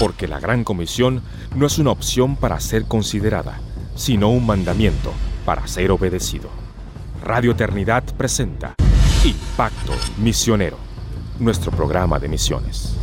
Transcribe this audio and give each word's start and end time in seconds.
porque 0.00 0.26
la 0.26 0.40
Gran 0.40 0.64
Comisión 0.64 1.20
no 1.54 1.66
es 1.66 1.78
una 1.78 1.90
opción 1.90 2.34
para 2.34 2.58
ser 2.58 2.86
considerada, 2.86 3.60
sino 3.96 4.30
un 4.30 4.46
mandamiento 4.46 5.12
para 5.44 5.66
ser 5.66 5.90
obedecido. 5.90 6.48
Radio 7.22 7.52
Eternidad 7.52 8.02
presenta 8.16 8.74
Impacto 9.26 9.92
Misionero, 10.16 10.78
nuestro 11.38 11.70
programa 11.70 12.18
de 12.18 12.28
misiones. 12.28 12.96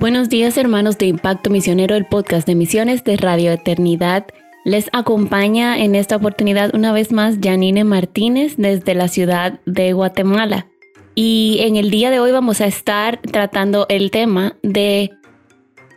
Buenos 0.00 0.28
días 0.28 0.56
hermanos 0.56 0.98
de 0.98 1.06
Impacto 1.06 1.50
Misionero, 1.50 1.94
el 1.94 2.04
podcast 2.04 2.48
de 2.48 2.56
misiones 2.56 3.04
de 3.04 3.16
Radio 3.16 3.52
Eternidad. 3.52 4.26
Les 4.66 4.90
acompaña 4.92 5.78
en 5.78 5.94
esta 5.94 6.16
oportunidad 6.16 6.74
una 6.74 6.90
vez 6.90 7.12
más 7.12 7.36
Janine 7.40 7.84
Martínez 7.84 8.54
desde 8.56 8.96
la 8.96 9.06
ciudad 9.06 9.60
de 9.64 9.92
Guatemala. 9.92 10.66
Y 11.14 11.58
en 11.60 11.76
el 11.76 11.88
día 11.88 12.10
de 12.10 12.18
hoy 12.18 12.32
vamos 12.32 12.60
a 12.60 12.66
estar 12.66 13.20
tratando 13.20 13.86
el 13.88 14.10
tema 14.10 14.56
de 14.64 15.12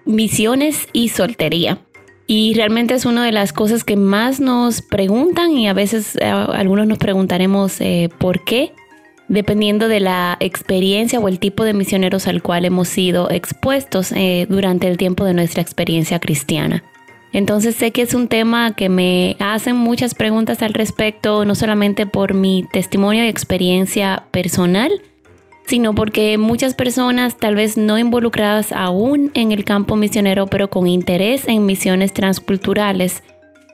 misiones 0.05 0.87
y 0.93 1.09
soltería. 1.09 1.79
Y 2.27 2.53
realmente 2.53 2.93
es 2.93 3.05
una 3.05 3.25
de 3.25 3.31
las 3.31 3.53
cosas 3.53 3.83
que 3.83 3.95
más 3.95 4.39
nos 4.39 4.83
preguntan 4.83 5.57
y 5.57 5.67
a 5.67 5.73
veces 5.73 6.15
eh, 6.17 6.25
algunos 6.25 6.85
nos 6.85 6.99
preguntaremos 6.99 7.81
eh, 7.81 8.11
por 8.19 8.43
qué, 8.43 8.73
dependiendo 9.29 9.87
de 9.87 9.99
la 9.99 10.37
experiencia 10.39 11.19
o 11.19 11.27
el 11.27 11.39
tipo 11.39 11.63
de 11.63 11.73
misioneros 11.73 12.27
al 12.27 12.43
cual 12.43 12.65
hemos 12.65 12.87
sido 12.87 13.31
expuestos 13.31 14.11
eh, 14.11 14.45
durante 14.47 14.87
el 14.87 14.97
tiempo 14.97 15.25
de 15.25 15.33
nuestra 15.33 15.63
experiencia 15.63 16.19
cristiana. 16.19 16.83
Entonces 17.31 17.75
sé 17.75 17.91
que 17.91 18.01
es 18.01 18.13
un 18.13 18.27
tema 18.27 18.75
que 18.75 18.89
me 18.89 19.35
hacen 19.39 19.75
muchas 19.75 20.15
preguntas 20.15 20.61
al 20.61 20.73
respecto, 20.73 21.45
no 21.45 21.55
solamente 21.55 22.05
por 22.05 22.33
mi 22.33 22.65
testimonio 22.71 23.23
y 23.23 23.27
experiencia 23.27 24.23
personal, 24.31 24.91
sino 25.67 25.93
porque 25.93 26.39
muchas 26.39 26.73
personas 26.73 27.37
tal 27.37 27.53
vez 27.53 27.77
no 27.77 27.99
involucradas 27.99 28.71
aún 28.71 29.29
en 29.35 29.51
el 29.51 29.63
campo 29.63 29.95
misionero, 29.95 30.47
pero 30.47 30.71
con 30.71 30.87
interés 30.87 31.47
en 31.47 31.67
misiones 31.67 32.13
transculturales, 32.13 33.21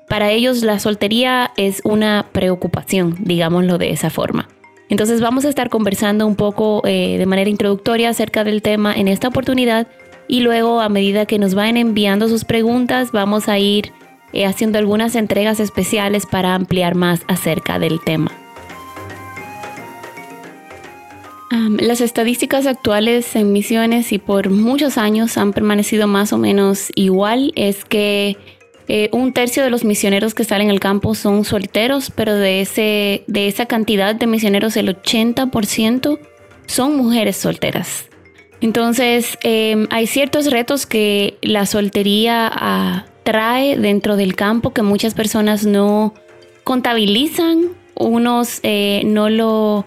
para 0.09 0.31
ellos 0.31 0.61
la 0.61 0.79
soltería 0.79 1.51
es 1.55 1.81
una 1.85 2.27
preocupación, 2.33 3.15
digámoslo 3.21 3.77
de 3.77 3.91
esa 3.91 4.09
forma. 4.09 4.49
Entonces 4.89 5.19
vamos 5.19 5.45
a 5.45 5.49
estar 5.49 5.69
conversando 5.69 6.27
un 6.27 6.35
poco 6.35 6.81
eh, 6.85 7.17
de 7.17 7.25
manera 7.25 7.49
introductoria 7.49 8.09
acerca 8.09 8.43
del 8.43 8.61
tema 8.61 8.93
en 8.93 9.07
esta 9.07 9.29
oportunidad 9.29 9.87
y 10.27 10.41
luego 10.41 10.81
a 10.81 10.89
medida 10.89 11.25
que 11.25 11.39
nos 11.39 11.55
vayan 11.55 11.77
enviando 11.77 12.27
sus 12.27 12.45
preguntas 12.45 13.11
vamos 13.11 13.47
a 13.49 13.59
ir 13.59 13.91
eh, 14.33 14.45
haciendo 14.45 14.77
algunas 14.77 15.15
entregas 15.15 15.59
especiales 15.59 16.25
para 16.25 16.55
ampliar 16.55 16.95
más 16.95 17.21
acerca 17.27 17.79
del 17.79 17.99
tema. 18.01 18.31
las 21.79 22.01
estadísticas 22.01 22.67
actuales 22.67 23.35
en 23.35 23.51
misiones 23.51 24.11
y 24.11 24.17
por 24.17 24.49
muchos 24.49 24.97
años 24.97 25.37
han 25.37 25.53
permanecido 25.53 26.07
más 26.07 26.33
o 26.33 26.37
menos 26.37 26.89
igual 26.95 27.53
es 27.55 27.85
que 27.85 28.37
eh, 28.87 29.09
un 29.11 29.33
tercio 29.33 29.63
de 29.63 29.69
los 29.69 29.83
misioneros 29.83 30.33
que 30.33 30.43
salen 30.43 30.69
al 30.69 30.79
campo 30.79 31.15
son 31.15 31.43
solteros, 31.43 32.11
pero 32.11 32.35
de, 32.35 32.61
ese, 32.61 33.23
de 33.27 33.47
esa 33.47 33.65
cantidad 33.65 34.13
de 34.13 34.27
misioneros 34.27 34.77
el 34.77 34.95
80% 34.95 36.19
son 36.67 36.95
mujeres 36.95 37.35
solteras. 37.37 38.07
Entonces, 38.61 39.37
em, 39.43 39.87
hay 39.89 40.07
ciertos 40.07 40.49
retos 40.51 40.85
que 40.85 41.37
la 41.41 41.65
soltería 41.65 42.49
ah, 42.51 43.05
trae 43.23 43.77
dentro 43.77 44.15
del 44.15 44.35
campo 44.35 44.71
que 44.71 44.81
muchas 44.81 45.13
personas 45.13 45.65
no 45.65 46.13
contabilizan, 46.63 47.69
unos 47.95 48.59
eh, 48.63 49.03
no, 49.05 49.29
lo, 49.29 49.85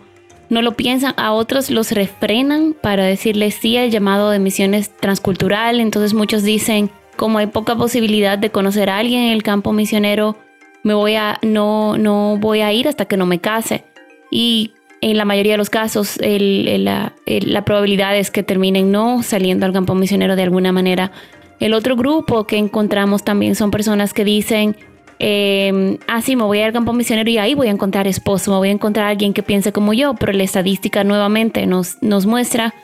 no 0.48 0.62
lo 0.62 0.72
piensan, 0.72 1.14
a 1.16 1.32
otros 1.32 1.70
los 1.70 1.92
refrenan 1.92 2.74
para 2.80 3.04
decirles 3.04 3.54
sí 3.54 3.76
al 3.76 3.90
llamado 3.90 4.30
de 4.30 4.38
misiones 4.38 4.90
transcultural. 4.96 5.80
Entonces 5.80 6.14
muchos 6.14 6.42
dicen, 6.42 6.90
como 7.16 7.38
hay 7.38 7.48
poca 7.48 7.76
posibilidad 7.76 8.38
de 8.38 8.50
conocer 8.50 8.90
a 8.90 8.98
alguien 8.98 9.22
en 9.22 9.32
el 9.32 9.42
campo 9.42 9.72
misionero, 9.72 10.36
me 10.82 10.94
voy 10.94 11.16
a, 11.16 11.38
no, 11.42 11.98
no 11.98 12.36
voy 12.38 12.60
a 12.60 12.72
ir 12.72 12.88
hasta 12.88 13.06
que 13.06 13.16
no 13.16 13.26
me 13.26 13.40
case. 13.40 13.84
Y 14.30 14.72
en 15.00 15.16
la 15.16 15.24
mayoría 15.24 15.52
de 15.52 15.58
los 15.58 15.70
casos 15.70 16.18
la, 16.20 17.64
probabilidad 17.64 18.16
es 18.16 18.30
que 18.30 18.42
terminen 18.42 18.90
no 18.90 19.22
saliendo 19.22 19.66
al 19.66 19.72
campo 19.72 19.94
misionero 19.94 20.36
de 20.36 20.42
alguna 20.42 20.72
manera. 20.72 21.12
El 21.60 21.74
otro 21.74 21.96
grupo 21.96 22.46
que 22.46 22.56
encontramos 22.56 23.24
también 23.24 23.54
son 23.54 23.70
personas 23.70 24.12
que 24.12 24.24
dicen, 24.24 24.76
eh, 25.18 25.98
ah, 26.06 26.22
sí, 26.22 26.36
me 26.36 26.44
voy 26.44 26.60
al 26.60 26.72
campo 26.72 26.92
misionero 26.92 27.28
y 27.28 27.38
ahí 27.38 27.54
voy 27.54 27.68
a 27.68 27.72
encontrar 27.72 28.06
esposo, 28.06 28.52
me 28.52 28.58
voy 28.58 28.68
a 28.68 28.72
encontrar 28.72 29.06
alguien 29.06 29.32
que 29.32 29.42
piense 29.42 29.72
como 29.72 29.92
yo, 29.92 30.14
pero 30.14 30.32
la 30.32 30.44
estadística 30.44 31.02
nuevamente 31.04 31.66
nos, 31.66 32.00
nos 32.02 32.26
muestra 32.26 32.74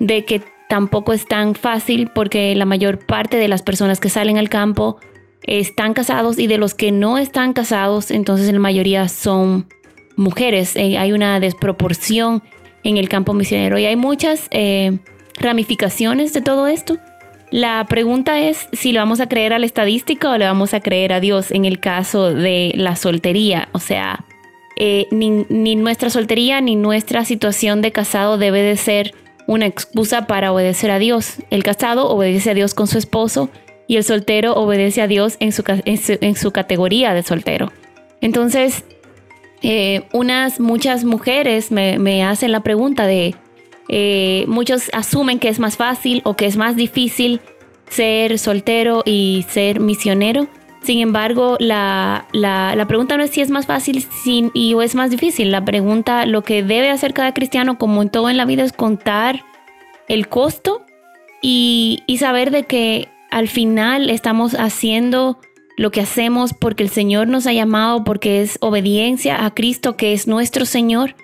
de 0.00 0.24
que 0.24 0.42
tampoco 0.68 1.12
es 1.12 1.26
tan 1.26 1.54
fácil 1.54 2.10
porque 2.14 2.54
la 2.54 2.64
mayor 2.64 3.06
parte 3.06 3.36
de 3.36 3.48
las 3.48 3.62
personas 3.62 4.00
que 4.00 4.08
salen 4.08 4.38
al 4.38 4.48
campo 4.48 4.98
están 5.42 5.94
casados 5.94 6.38
y 6.38 6.48
de 6.48 6.58
los 6.58 6.74
que 6.74 6.90
no 6.90 7.18
están 7.18 7.52
casados, 7.52 8.10
entonces 8.10 8.52
la 8.52 8.58
mayoría 8.58 9.08
son 9.08 9.68
mujeres. 10.16 10.74
Eh, 10.76 10.98
hay 10.98 11.12
una 11.12 11.38
desproporción 11.40 12.42
en 12.82 12.96
el 12.96 13.08
campo 13.08 13.34
misionero 13.34 13.78
y 13.78 13.84
hay 13.84 13.96
muchas 13.96 14.48
eh, 14.50 14.98
ramificaciones 15.38 16.32
de 16.32 16.40
todo 16.40 16.66
esto. 16.66 16.98
La 17.50 17.84
pregunta 17.88 18.40
es 18.40 18.68
si 18.72 18.92
le 18.92 18.98
vamos 18.98 19.20
a 19.20 19.28
creer 19.28 19.52
a 19.52 19.58
la 19.58 19.66
estadística 19.66 20.30
o 20.30 20.38
le 20.38 20.46
vamos 20.46 20.74
a 20.74 20.80
creer 20.80 21.12
a 21.12 21.20
Dios 21.20 21.52
en 21.52 21.64
el 21.64 21.78
caso 21.78 22.32
de 22.32 22.72
la 22.74 22.96
soltería. 22.96 23.68
O 23.72 23.78
sea, 23.78 24.24
eh, 24.76 25.06
ni, 25.10 25.76
nuestra 25.76 26.10
soltería 26.10 26.60
ni 26.60 26.76
nuestra 26.76 27.24
situación 27.24 27.82
de 27.82 27.92
casado 27.92 28.36
debe 28.36 28.62
de 28.62 28.76
ser 28.76 29.14
una 29.46 29.66
excusa 29.66 30.26
para 30.26 30.52
obedecer 30.52 30.90
a 30.90 30.98
Dios. 30.98 31.36
El 31.50 31.62
casado 31.62 32.08
obedece 32.08 32.50
a 32.50 32.54
Dios 32.54 32.74
con 32.74 32.88
su 32.88 32.98
esposo 32.98 33.48
y 33.86 33.96
el 33.96 34.04
soltero 34.04 34.54
obedece 34.54 35.00
a 35.00 35.06
Dios 35.06 35.36
en 35.38 35.52
su, 35.52 35.62
en 35.66 36.34
su 36.34 36.50
categoría 36.50 37.14
de 37.14 37.22
soltero. 37.22 37.72
Entonces, 38.20 38.84
eh, 39.62 40.04
unas 40.12 40.60
muchas 40.60 41.04
mujeres 41.04 41.70
me, 41.70 42.24
hacen 42.24 42.52
la 42.52 42.60
pregunta 42.60 43.06
de, 43.06 43.34
eh, 43.88 44.44
muchos 44.48 44.90
asumen 44.92 45.38
que 45.38 45.48
es 45.48 45.58
más 45.58 45.76
fácil 45.76 46.20
o 46.24 46.34
que 46.34 46.46
es 46.46 46.56
más 46.56 46.76
difícil 46.76 47.40
ser 47.88 48.38
soltero 48.38 49.02
y 49.04 49.44
ser 49.48 49.80
misionero. 49.80 50.48
Sin 50.82 51.00
embargo, 51.00 51.56
la, 51.58 52.26
pregunta 52.86 53.16
no 53.16 53.24
es 53.24 53.30
si 53.30 53.40
es 53.40 53.50
más 53.50 53.66
fácil 53.66 54.06
y, 54.54 54.74
o 54.74 54.82
es 54.82 54.94
más 54.94 55.10
difícil. 55.10 55.50
La 55.50 55.64
pregunta, 55.64 56.26
lo 56.26 56.42
que 56.42 56.62
debe 56.62 56.90
hacer 56.90 57.12
cada 57.12 57.34
cristiano, 57.34 57.76
como 57.78 58.02
en 58.02 58.10
todo 58.10 58.30
en 58.30 58.36
la 58.36 58.44
vida, 58.44 58.62
es 58.62 58.72
contar 58.72 59.44
el 60.08 60.28
costo 60.28 60.84
y, 61.42 62.04
y 62.06 62.18
saber 62.18 62.52
de 62.52 62.64
que 62.64 63.08
al 63.30 63.48
final 63.48 64.10
estamos 64.10 64.54
haciendo 64.54 65.40
lo 65.76 65.90
que 65.90 66.00
hacemos 66.00 66.52
porque 66.54 66.82
el 66.82 66.90
Señor 66.90 67.28
nos 67.28 67.46
ha 67.46 67.52
llamado, 67.52 68.04
porque 68.04 68.42
es 68.42 68.58
obediencia 68.60 69.44
a 69.44 69.54
Cristo, 69.54 69.96
que 69.96 70.12
es 70.12 70.26
nuestro 70.26 70.64
Señor. 70.64 71.14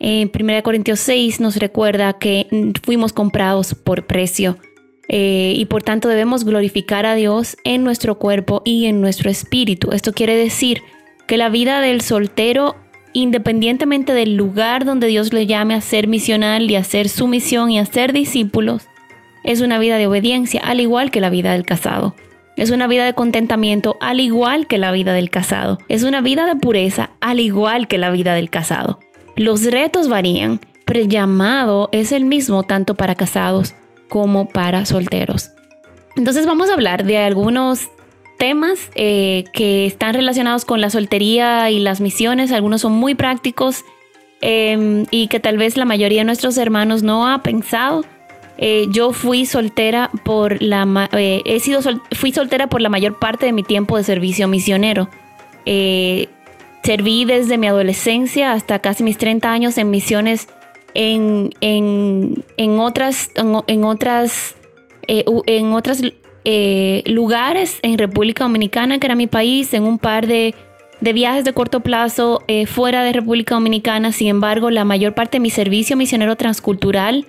En 0.00 0.30
1 0.32 0.62
Corintios 0.62 1.00
6 1.00 1.40
nos 1.40 1.56
recuerda 1.56 2.12
que 2.12 2.46
fuimos 2.84 3.12
comprados 3.12 3.74
por 3.74 4.06
precio 4.06 4.56
eh, 5.08 5.54
y 5.56 5.64
por 5.64 5.82
tanto 5.82 6.08
debemos 6.08 6.44
glorificar 6.44 7.04
a 7.04 7.16
Dios 7.16 7.56
en 7.64 7.82
nuestro 7.82 8.18
cuerpo 8.18 8.62
y 8.64 8.86
en 8.86 9.00
nuestro 9.00 9.28
espíritu. 9.28 9.90
Esto 9.90 10.12
quiere 10.12 10.36
decir 10.36 10.82
que 11.26 11.36
la 11.36 11.48
vida 11.48 11.80
del 11.80 12.00
soltero, 12.00 12.76
independientemente 13.12 14.12
del 14.12 14.36
lugar 14.36 14.84
donde 14.84 15.08
Dios 15.08 15.32
le 15.32 15.46
llame 15.46 15.74
a 15.74 15.80
ser 15.80 16.06
misional 16.06 16.70
y 16.70 16.76
a 16.76 16.80
hacer 16.80 17.08
su 17.08 17.26
misión 17.26 17.70
y 17.72 17.80
a 17.80 17.86
ser 17.86 18.12
discípulos, 18.12 18.86
es 19.42 19.60
una 19.60 19.78
vida 19.78 19.96
de 19.96 20.06
obediencia, 20.06 20.60
al 20.60 20.80
igual 20.80 21.10
que 21.10 21.20
la 21.20 21.30
vida 21.30 21.52
del 21.52 21.64
casado. 21.64 22.14
Es 22.58 22.70
una 22.70 22.88
vida 22.88 23.04
de 23.04 23.14
contentamiento 23.14 23.96
al 24.00 24.18
igual 24.18 24.66
que 24.66 24.78
la 24.78 24.90
vida 24.90 25.12
del 25.12 25.30
casado. 25.30 25.78
Es 25.88 26.02
una 26.02 26.20
vida 26.20 26.44
de 26.44 26.56
pureza 26.56 27.10
al 27.20 27.38
igual 27.38 27.86
que 27.86 27.98
la 27.98 28.10
vida 28.10 28.34
del 28.34 28.50
casado. 28.50 28.98
Los 29.36 29.64
retos 29.64 30.08
varían, 30.08 30.60
pero 30.84 30.98
el 30.98 31.08
llamado 31.08 31.88
es 31.92 32.10
el 32.10 32.24
mismo 32.24 32.64
tanto 32.64 32.96
para 32.96 33.14
casados 33.14 33.76
como 34.08 34.48
para 34.48 34.86
solteros. 34.86 35.50
Entonces 36.16 36.46
vamos 36.46 36.68
a 36.68 36.72
hablar 36.72 37.04
de 37.04 37.18
algunos 37.18 37.90
temas 38.38 38.90
eh, 38.96 39.44
que 39.52 39.86
están 39.86 40.14
relacionados 40.14 40.64
con 40.64 40.80
la 40.80 40.90
soltería 40.90 41.70
y 41.70 41.78
las 41.78 42.00
misiones. 42.00 42.50
Algunos 42.50 42.80
son 42.80 42.92
muy 42.92 43.14
prácticos 43.14 43.84
em, 44.40 45.06
y 45.12 45.28
que 45.28 45.38
tal 45.38 45.58
vez 45.58 45.76
la 45.76 45.84
mayoría 45.84 46.22
de 46.22 46.24
nuestros 46.24 46.58
hermanos 46.58 47.04
no 47.04 47.28
ha 47.28 47.40
pensado 47.44 48.04
eh, 48.58 48.86
yo 48.90 49.12
fui 49.12 49.46
soltera 49.46 50.10
por 50.24 50.60
la 50.60 51.08
eh, 51.12 51.42
he 51.44 51.60
sido 51.60 51.80
fui 52.12 52.32
soltera 52.32 52.66
por 52.66 52.80
la 52.80 52.88
mayor 52.88 53.18
parte 53.18 53.46
de 53.46 53.52
mi 53.52 53.62
tiempo 53.62 53.96
de 53.96 54.04
servicio 54.04 54.48
misionero. 54.48 55.08
Eh, 55.64 56.28
serví 56.82 57.24
desde 57.24 57.56
mi 57.58 57.68
adolescencia 57.68 58.52
hasta 58.52 58.80
casi 58.80 59.04
mis 59.04 59.18
30 59.18 59.50
años 59.50 59.78
en 59.78 59.90
misiones 59.90 60.48
en, 60.94 61.50
en, 61.60 62.44
en 62.56 62.78
otras 62.78 63.30
en, 63.34 63.84
otras 63.84 64.56
en 65.06 65.72
otras 65.72 66.02
lugares 67.06 67.78
en 67.82 67.98
República 67.98 68.44
Dominicana 68.44 68.98
que 68.98 69.06
era 69.06 69.14
mi 69.14 69.26
país 69.26 69.72
en 69.74 69.84
un 69.84 69.98
par 69.98 70.26
de 70.26 70.54
de 71.00 71.12
viajes 71.12 71.44
de 71.44 71.52
corto 71.52 71.80
plazo 71.80 72.42
eh, 72.48 72.66
fuera 72.66 73.02
de 73.02 73.12
República 73.12 73.54
Dominicana. 73.54 74.12
Sin 74.12 74.28
embargo, 74.28 74.70
la 74.70 74.84
mayor 74.84 75.14
parte 75.14 75.36
de 75.38 75.40
mi 75.40 75.50
servicio 75.50 75.96
misionero 75.96 76.36
transcultural, 76.36 77.26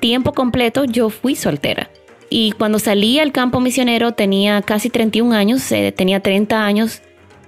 tiempo 0.00 0.32
completo, 0.32 0.84
yo 0.84 1.10
fui 1.10 1.36
soltera. 1.36 1.90
Y 2.28 2.52
cuando 2.52 2.78
salí 2.78 3.18
al 3.18 3.32
campo 3.32 3.60
misionero 3.60 4.12
tenía 4.12 4.62
casi 4.62 4.90
31 4.90 5.34
años, 5.34 5.70
eh, 5.72 5.92
tenía 5.92 6.20
30 6.20 6.64
años 6.64 7.02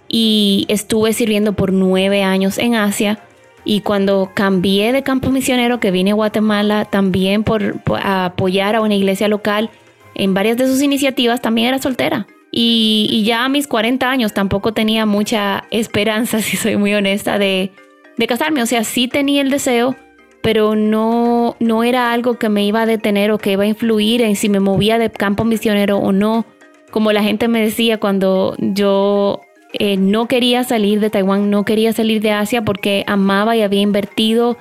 y 0.08 0.66
estuve 0.68 1.12
sirviendo 1.12 1.52
por 1.52 1.72
9 1.72 2.22
años 2.22 2.58
en 2.58 2.74
Asia. 2.74 3.20
Y 3.64 3.80
cuando 3.80 4.30
cambié 4.34 4.92
de 4.92 5.02
campo 5.02 5.30
misionero, 5.30 5.80
que 5.80 5.90
vine 5.90 6.12
a 6.12 6.14
Guatemala 6.14 6.86
también 6.86 7.44
por, 7.44 7.82
apoyar 8.02 8.76
a 8.76 8.80
una 8.80 8.94
iglesia 8.94 9.28
local 9.28 9.70
en 10.14 10.32
varias 10.32 10.56
de 10.56 10.66
sus 10.66 10.80
iniciativas, 10.80 11.42
también 11.42 11.68
era 11.68 11.78
soltera. 11.78 12.26
Y, 12.50 13.24
ya 13.26 13.44
a 13.44 13.48
mis 13.48 13.66
40 13.66 14.10
años 14.10 14.32
tampoco 14.32 14.72
tenía 14.72 15.04
mucha 15.04 15.64
esperanza, 15.70 16.40
si 16.42 16.56
soy 16.56 16.76
muy 16.76 16.94
honesta, 16.94 17.38
de, 17.38 17.72
de 18.16 18.26
casarme. 18.26 18.62
O 18.62 18.66
sea, 18.66 18.84
sí 18.84 19.06
tenía 19.06 19.42
el 19.42 19.50
deseo, 19.50 19.96
pero 20.40 20.74
no, 20.74 21.37
no 21.60 21.84
era 21.84 22.12
algo 22.12 22.38
que 22.38 22.48
me 22.48 22.64
iba 22.64 22.82
a 22.82 22.86
detener 22.86 23.30
o 23.30 23.38
que 23.38 23.52
iba 23.52 23.64
a 23.64 23.66
influir 23.66 24.22
en 24.22 24.36
si 24.36 24.48
me 24.48 24.60
movía 24.60 24.98
de 24.98 25.10
campo 25.10 25.44
misionero 25.44 25.98
o 25.98 26.12
no. 26.12 26.46
Como 26.90 27.12
la 27.12 27.22
gente 27.22 27.48
me 27.48 27.60
decía 27.60 27.98
cuando 27.98 28.54
yo 28.58 29.40
eh, 29.72 29.96
no 29.96 30.28
quería 30.28 30.64
salir 30.64 31.00
de 31.00 31.10
Taiwán, 31.10 31.50
no 31.50 31.64
quería 31.64 31.92
salir 31.92 32.22
de 32.22 32.32
Asia 32.32 32.62
porque 32.62 33.04
amaba 33.06 33.56
y 33.56 33.62
había 33.62 33.80
invertido 33.80 34.56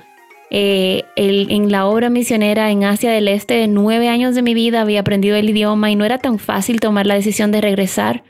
eh, 0.49 1.03
en 1.15 1.71
la 1.71 1.85
obra 1.87 2.09
misionera 2.09 2.71
en 2.71 2.83
Asia 2.83 3.11
del 3.11 3.27
Este. 3.27 3.67
Nueve 3.67 4.09
años 4.09 4.35
de 4.35 4.41
mi 4.41 4.53
vida 4.53 4.81
había 4.81 5.01
aprendido 5.01 5.35
el 5.35 5.49
idioma 5.49 5.91
y 5.91 5.95
no 5.95 6.05
era 6.05 6.17
tan 6.17 6.39
fácil 6.39 6.79
tomar 6.79 7.05
la 7.05 7.15
decisión 7.15 7.51
de 7.51 7.61
regresar. 7.61 8.23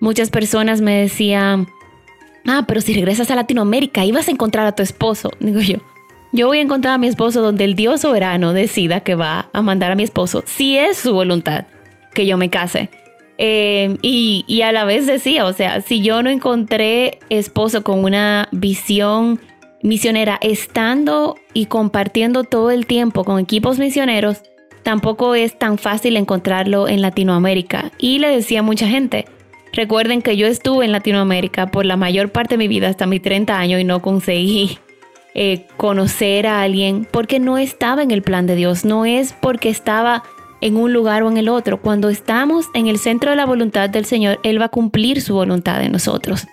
Muchas 0.00 0.30
personas 0.30 0.80
me 0.80 1.00
decían, 1.00 1.68
ah, 2.46 2.64
pero 2.66 2.80
si 2.80 2.94
regresas 2.94 3.30
a 3.30 3.36
Latinoamérica, 3.36 4.04
ibas 4.04 4.28
a 4.28 4.30
encontrar 4.30 4.66
a 4.66 4.74
tu 4.74 4.82
esposo. 4.82 5.30
Digo 5.40 5.60
yo, 5.60 5.78
yo 6.32 6.46
voy 6.46 6.58
a 6.58 6.62
encontrar 6.62 6.94
a 6.94 6.98
mi 6.98 7.06
esposo 7.06 7.42
donde 7.42 7.64
el 7.64 7.74
Dios 7.74 8.02
soberano 8.02 8.52
decida 8.52 9.00
que 9.00 9.14
va 9.14 9.48
a 9.52 9.62
mandar 9.62 9.92
a 9.92 9.94
mi 9.94 10.02
esposo, 10.02 10.42
si 10.46 10.76
es 10.76 10.96
su 10.96 11.12
voluntad 11.12 11.66
que 12.14 12.26
yo 12.26 12.36
me 12.36 12.50
case. 12.50 12.90
Eh, 13.38 13.98
y, 14.00 14.44
y, 14.46 14.62
a 14.62 14.72
la 14.72 14.84
vez 14.84 15.06
decía, 15.06 15.44
o 15.44 15.52
sea, 15.52 15.82
si 15.82 16.00
yo 16.00 16.22
no 16.22 16.30
encontré 16.30 17.18
esposo 17.28 17.84
con 17.84 18.02
una 18.02 18.48
visión 18.50 19.40
misionera 19.82 20.38
estando 20.40 21.36
y 21.52 21.66
compartiendo 21.66 22.44
todo 22.44 22.70
el 22.70 22.86
tiempo 22.86 23.24
con 23.24 23.38
equipos 23.38 23.78
misioneros, 23.78 24.42
tampoco 24.82 25.34
es 25.34 25.58
tan 25.58 25.76
fácil 25.76 26.16
encontrarlo 26.16 26.88
en 26.88 27.02
Latinoamérica. 27.02 27.92
Y 27.98 28.18
le 28.20 28.28
decía 28.28 28.60
a 28.60 28.62
mucha 28.62 28.88
gente, 28.88 29.26
recuerden 29.72 30.22
que 30.22 30.36
yo 30.36 30.46
estuve 30.46 30.86
en 30.86 30.92
Latinoamérica 30.92 31.66
por 31.66 31.84
la 31.84 31.96
mayor 31.96 32.30
parte 32.30 32.54
de 32.54 32.58
mi 32.58 32.68
vida 32.68 32.88
hasta 32.88 33.06
mis 33.06 33.20
30 33.20 33.58
años 33.58 33.80
y 33.80 33.84
no 33.84 34.00
conseguí 34.00 34.78
eh, 35.38 35.66
conocer 35.76 36.46
a 36.46 36.62
alguien 36.62 37.06
porque 37.10 37.38
no 37.38 37.58
estaba 37.58 38.02
en 38.02 38.10
el 38.10 38.22
plan 38.22 38.46
de 38.46 38.56
Dios, 38.56 38.86
no 38.86 39.04
es 39.04 39.34
porque 39.34 39.68
estaba 39.68 40.22
en 40.62 40.78
un 40.78 40.94
lugar 40.94 41.22
o 41.24 41.30
en 41.30 41.36
el 41.36 41.50
otro. 41.50 41.78
Cuando 41.78 42.08
estamos 42.08 42.70
en 42.72 42.86
el 42.86 42.98
centro 42.98 43.28
de 43.28 43.36
la 43.36 43.44
voluntad 43.44 43.90
del 43.90 44.06
Señor, 44.06 44.40
Él 44.44 44.58
va 44.58 44.64
a 44.64 44.70
cumplir 44.70 45.20
su 45.20 45.34
voluntad 45.34 45.84
en 45.84 45.92
nosotros. 45.92 46.46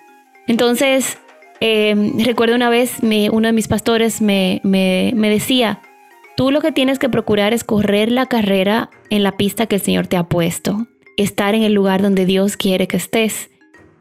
Entonces, 0.47 1.17
eh, 1.61 1.95
recuerdo 2.25 2.55
una 2.55 2.69
vez 2.69 2.97
uno 3.01 3.47
de 3.47 3.53
mis 3.53 3.69
pastores 3.69 4.21
me, 4.21 4.59
me, 4.65 5.13
me 5.15 5.29
decía, 5.29 5.79
tú 6.35 6.51
lo 6.51 6.59
que 6.59 6.73
tienes 6.73 6.99
que 6.99 7.07
procurar 7.07 7.53
es 7.53 7.63
correr 7.63 8.11
la 8.11 8.25
carrera 8.25 8.89
en 9.09 9.23
la 9.23 9.37
pista 9.37 9.65
que 9.65 9.75
el 9.75 9.81
Señor 9.81 10.07
te 10.07 10.17
ha 10.17 10.25
puesto, 10.25 10.87
estar 11.15 11.55
en 11.55 11.63
el 11.63 11.71
lugar 11.71 12.01
donde 12.01 12.25
Dios 12.25 12.57
quiere 12.57 12.87
que 12.87 12.97
estés. 12.97 13.49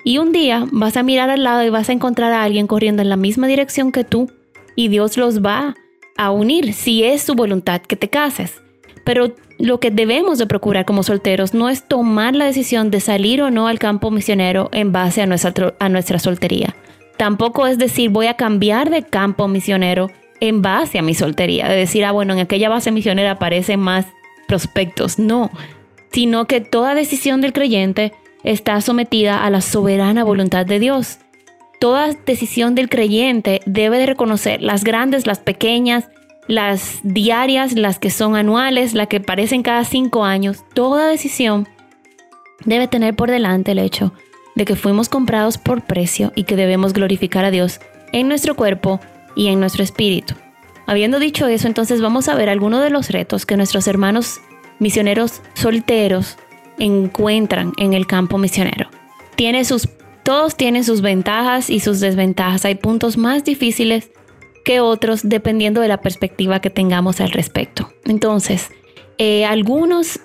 Y 0.02 0.18
un 0.18 0.32
día 0.32 0.66
vas 0.72 0.96
a 0.96 1.04
mirar 1.04 1.30
al 1.30 1.44
lado 1.44 1.62
y 1.62 1.70
vas 1.70 1.88
a 1.88 1.92
encontrar 1.92 2.32
a 2.32 2.42
alguien 2.42 2.66
corriendo 2.66 3.00
en 3.00 3.10
la 3.10 3.16
misma 3.16 3.46
dirección 3.46 3.92
que 3.92 4.02
tú 4.02 4.28
y 4.76 4.88
Dios 4.88 5.16
los 5.16 5.42
va 5.42 5.74
a 6.16 6.30
unir 6.30 6.72
si 6.72 7.04
es 7.04 7.22
su 7.22 7.34
voluntad 7.34 7.80
que 7.82 7.96
te 7.96 8.08
cases. 8.08 8.60
Pero 9.04 9.34
lo 9.58 9.80
que 9.80 9.90
debemos 9.90 10.38
de 10.38 10.46
procurar 10.46 10.84
como 10.84 11.02
solteros 11.02 11.54
no 11.54 11.68
es 11.68 11.86
tomar 11.86 12.34
la 12.34 12.44
decisión 12.44 12.90
de 12.90 13.00
salir 13.00 13.42
o 13.42 13.50
no 13.50 13.66
al 13.68 13.78
campo 13.78 14.10
misionero 14.10 14.68
en 14.72 14.92
base 14.92 15.22
a 15.22 15.26
nuestra, 15.26 15.74
a 15.78 15.88
nuestra 15.88 16.18
soltería. 16.18 16.74
Tampoco 17.16 17.66
es 17.66 17.78
decir 17.78 18.10
voy 18.10 18.26
a 18.26 18.34
cambiar 18.34 18.90
de 18.90 19.02
campo 19.02 19.48
misionero 19.48 20.08
en 20.40 20.62
base 20.62 20.98
a 20.98 21.02
mi 21.02 21.14
soltería. 21.14 21.68
De 21.68 21.76
decir, 21.76 22.04
ah, 22.04 22.12
bueno, 22.12 22.32
en 22.32 22.40
aquella 22.40 22.68
base 22.68 22.90
misionera 22.90 23.32
aparecen 23.32 23.80
más 23.80 24.06
prospectos. 24.48 25.18
No, 25.18 25.50
sino 26.12 26.46
que 26.46 26.60
toda 26.60 26.94
decisión 26.94 27.40
del 27.40 27.52
creyente 27.52 28.12
está 28.42 28.80
sometida 28.80 29.44
a 29.44 29.50
la 29.50 29.60
soberana 29.60 30.24
voluntad 30.24 30.66
de 30.66 30.80
Dios 30.80 31.18
toda 31.82 32.12
decisión 32.26 32.76
del 32.76 32.88
creyente 32.88 33.60
debe 33.66 33.98
de 33.98 34.06
reconocer 34.06 34.62
las 34.62 34.84
grandes, 34.84 35.26
las 35.26 35.40
pequeñas, 35.40 36.06
las 36.46 37.00
diarias, 37.02 37.72
las 37.72 37.98
que 37.98 38.08
son 38.08 38.36
anuales, 38.36 38.94
las 38.94 39.08
que 39.08 39.18
parecen 39.18 39.64
cada 39.64 39.84
cinco 39.84 40.24
años. 40.24 40.62
Toda 40.74 41.08
decisión 41.08 41.66
debe 42.64 42.86
tener 42.86 43.16
por 43.16 43.32
delante 43.32 43.72
el 43.72 43.80
hecho 43.80 44.12
de 44.54 44.64
que 44.64 44.76
fuimos 44.76 45.08
comprados 45.08 45.58
por 45.58 45.82
precio 45.82 46.30
y 46.36 46.44
que 46.44 46.54
debemos 46.54 46.92
glorificar 46.92 47.44
a 47.44 47.50
Dios 47.50 47.80
en 48.12 48.28
nuestro 48.28 48.54
cuerpo 48.54 49.00
y 49.34 49.48
en 49.48 49.58
nuestro 49.58 49.82
espíritu. 49.82 50.34
Habiendo 50.86 51.18
dicho 51.18 51.48
eso, 51.48 51.66
entonces 51.66 52.00
vamos 52.00 52.28
a 52.28 52.36
ver 52.36 52.48
algunos 52.48 52.80
de 52.80 52.90
los 52.90 53.10
retos 53.10 53.44
que 53.44 53.56
nuestros 53.56 53.88
hermanos 53.88 54.40
misioneros 54.78 55.42
solteros 55.54 56.36
encuentran 56.78 57.72
en 57.76 57.92
el 57.92 58.06
campo 58.06 58.38
misionero. 58.38 58.88
Tiene 59.34 59.64
sus 59.64 59.88
todos 60.22 60.56
tienen 60.56 60.84
sus 60.84 61.00
ventajas 61.00 61.70
y 61.70 61.80
sus 61.80 62.00
desventajas. 62.00 62.64
Hay 62.64 62.76
puntos 62.76 63.16
más 63.16 63.44
difíciles 63.44 64.10
que 64.64 64.80
otros 64.80 65.20
dependiendo 65.24 65.80
de 65.80 65.88
la 65.88 66.00
perspectiva 66.00 66.60
que 66.60 66.70
tengamos 66.70 67.20
al 67.20 67.30
respecto. 67.30 67.92
Entonces, 68.04 68.70
eh, 69.18 69.44
algunos, 69.44 70.20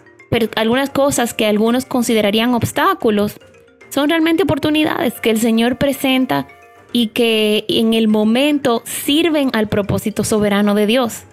algunas 0.56 0.90
cosas 0.90 1.34
que 1.34 1.46
algunos 1.46 1.86
considerarían 1.86 2.54
obstáculos 2.54 3.40
son 3.90 4.10
realmente 4.10 4.44
oportunidades 4.44 5.20
que 5.20 5.30
el 5.30 5.40
Señor 5.40 5.78
presenta 5.78 6.48
y 6.94 7.08
que 7.08 7.66
en 7.68 7.94
el 7.94 8.08
momento 8.08 8.84
sirven 8.86 9.50
al 9.54 9.68
propósito 9.68 10.24
soberano 10.24 10.76
de 10.76 10.88
Dios. 10.88 11.24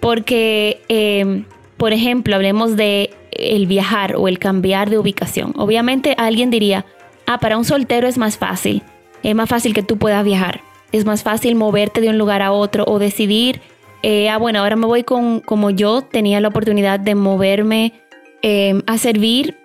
Porque, 0.00 0.82
em, 0.88 1.44
por 1.76 1.92
ejemplo, 1.92 2.34
hablemos 2.34 2.76
de 2.76 3.10
el 3.32 3.66
viajar 3.66 4.16
o 4.16 4.28
el 4.28 4.38
cambiar 4.38 4.88
de 4.88 4.98
ubicación. 4.98 5.52
Obviamente 5.56 6.14
alguien 6.16 6.50
diría, 6.50 6.86
Ah, 7.26 7.38
para 7.38 7.58
un 7.58 7.64
soltero 7.64 8.06
es 8.06 8.18
más 8.18 8.38
fácil. 8.38 8.82
Es 9.22 9.34
más 9.34 9.48
fácil 9.48 9.74
que 9.74 9.82
tú 9.82 9.98
puedas 9.98 10.24
viajar. 10.24 10.60
Es 10.92 11.04
más 11.04 11.22
fácil 11.22 11.56
moverte 11.56 12.00
de 12.00 12.08
un 12.08 12.18
lugar 12.18 12.42
a 12.42 12.52
otro 12.52 12.84
o 12.86 12.98
decidir, 13.00 13.60
eh, 14.02 14.28
ah, 14.28 14.38
bueno, 14.38 14.60
ahora 14.60 14.76
me 14.76 14.86
voy 14.86 15.02
con, 15.02 15.40
como 15.40 15.70
yo 15.70 16.02
tenía 16.02 16.40
la 16.40 16.48
oportunidad 16.48 17.00
de 17.00 17.16
moverme 17.16 17.92
em, 18.42 18.82
a 18.86 18.98
servir, 18.98 19.56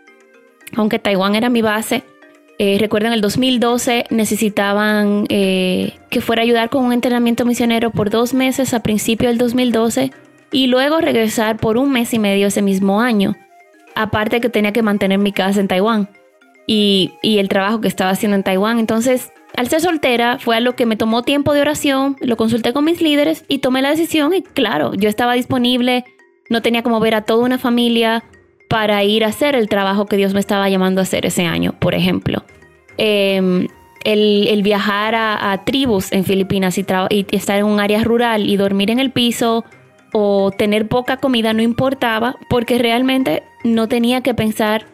aunque 0.75 0.98
Taiwán 0.98 1.36
era 1.36 1.50
mi 1.50 1.62
base. 1.62 2.03
Eh, 2.58 2.77
el 2.82 3.22
2012 3.22 4.06
necesitaban 4.10 5.25
eh, 5.30 5.94
que 6.10 6.22
fuera 6.22 6.41
a 6.41 6.46
ayudar 6.46 6.70
con 6.70 6.86
un 6.86 6.94
entrenamiento 6.94 7.46
misionero 7.46 7.91
por 7.91 8.10
dos 8.10 8.34
meses 8.34 8.74
a 8.74 8.82
principio 8.82 9.30
del 9.30 9.38
2012 9.38 10.12
y 10.51 10.68
luego 10.68 11.00
regresar 11.00 11.58
por 11.58 11.77
un 11.77 11.91
mes 11.91 12.13
y 12.13 12.20
medio 12.20 12.48
ese 12.48 12.62
mismo 12.62 13.01
año. 13.01 13.36
Aparte 13.96 14.41
que 14.41 14.50
tenía 14.50 14.74
que 14.74 14.82
mantener 14.82 15.20
mi 15.20 15.32
casa 15.32 15.60
en 15.60 15.68
Taiwán 15.68 16.10
y, 16.68 17.13
el 17.24 17.50
trabajo 17.50 17.82
que 17.82 17.88
estaba 17.88 18.12
haciendo 18.12 18.36
en 18.36 18.44
Taiwán. 18.44 18.80
Entonces, 18.80 19.32
al 19.56 19.68
ser 19.68 19.82
soltera, 19.82 20.38
fue 20.39 20.56
algo 20.56 20.74
que 20.74 20.86
me 20.86 20.96
tomó 20.96 21.24
tiempo 21.24 21.53
de 21.53 21.62
oración, 21.62 22.15
lo 22.22 22.38
consulté 22.38 22.74
con 22.74 22.86
mis 22.86 23.01
líderes 23.01 23.44
y 23.48 23.60
tomé 23.60 23.82
la 23.82 23.89
decisión 23.89 24.34
y 24.34 24.41
claro, 24.41 24.94
yo 24.94 25.10
estaba 25.10 25.34
disponible, 25.34 26.06
no 26.50 26.62
tenía 26.62 26.84
como 26.84 27.00
ver 27.00 27.15
a 27.15 27.22
toda 27.24 27.44
una 27.44 27.58
familia 27.58 28.24
para 28.70 29.03
ir 29.03 29.25
a 29.25 29.27
hacer 29.27 29.56
el 29.56 29.68
trabajo 29.68 30.06
que 30.06 30.15
Dios 30.15 30.34
me 30.34 30.39
estaba 30.39 30.70
llamando 30.70 31.01
a 31.01 31.03
hacer 31.03 31.25
ese 31.25 31.46
año, 31.46 31.74
por 31.77 31.94
ejemplo. 31.94 32.44
Em, 32.98 33.68
el, 34.06 34.62
viajar 34.63 35.15
a, 35.15 35.62
tribus 35.65 36.12
en 36.12 36.24
Filipinas 36.24 36.77
y, 36.77 36.86
y 37.10 37.25
estar 37.36 37.60
en 37.60 37.65
un 37.65 37.80
área 37.80 38.03
rural 38.03 38.50
y 38.50 38.56
dormir 38.56 38.89
en 38.89 39.00
el 39.00 39.12
piso 39.12 39.65
o 40.13 40.51
tener 40.51 40.88
poca 40.88 41.18
comida 41.18 41.53
no 41.53 41.62
importaba 41.62 42.36
porque 42.50 42.77
realmente 42.77 43.44
no 43.63 43.88
tenía 43.88 44.22
que 44.22 44.34
pensar 44.34 44.86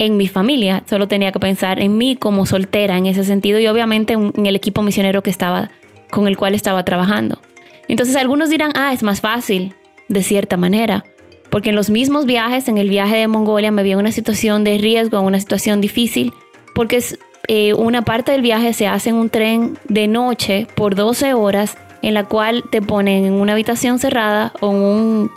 en 0.00 0.16
mi 0.16 0.28
familia, 0.28 0.82
solo 0.88 1.08
tenía 1.08 1.30
que 1.30 1.38
pensar 1.38 1.78
en 1.78 1.98
mí 1.98 2.16
como 2.16 2.46
soltera 2.46 2.96
en 2.96 3.04
ese 3.04 3.22
sentido 3.22 3.60
y 3.60 3.66
obviamente 3.66 4.14
en 4.14 4.46
el 4.46 4.56
equipo 4.56 4.80
misionero 4.80 5.22
que 5.22 5.28
estaba 5.28 5.70
con 6.10 6.26
el 6.26 6.38
cual 6.38 6.54
estaba 6.54 6.86
trabajando. 6.86 7.38
Entonces 7.86 8.16
algunos 8.16 8.48
dirán, 8.48 8.72
ah, 8.76 8.94
es 8.94 9.02
más 9.02 9.20
fácil, 9.20 9.74
de 10.08 10.22
cierta 10.22 10.56
manera, 10.56 11.04
porque 11.50 11.68
en 11.68 11.76
los 11.76 11.90
mismos 11.90 12.24
viajes, 12.24 12.66
en 12.68 12.78
el 12.78 12.88
viaje 12.88 13.16
de 13.16 13.28
Mongolia 13.28 13.70
me 13.70 13.82
vi 13.82 13.92
en 13.92 13.98
una 13.98 14.10
situación 14.10 14.64
de 14.64 14.78
riesgo, 14.78 15.18
en 15.18 15.26
una 15.26 15.38
situación 15.38 15.82
difícil, 15.82 16.32
porque 16.74 16.96
es, 16.96 17.18
eh, 17.48 17.74
una 17.74 18.00
parte 18.00 18.32
del 18.32 18.40
viaje 18.40 18.72
se 18.72 18.86
hace 18.86 19.10
en 19.10 19.16
un 19.16 19.28
tren 19.28 19.76
de 19.86 20.08
noche 20.08 20.66
por 20.76 20.94
12 20.94 21.34
horas, 21.34 21.76
en 22.00 22.14
la 22.14 22.24
cual 22.24 22.64
te 22.70 22.80
ponen 22.80 23.26
en 23.26 23.34
una 23.34 23.52
habitación 23.52 23.98
cerrada 23.98 24.54
o 24.60 24.70
un, 24.70 25.30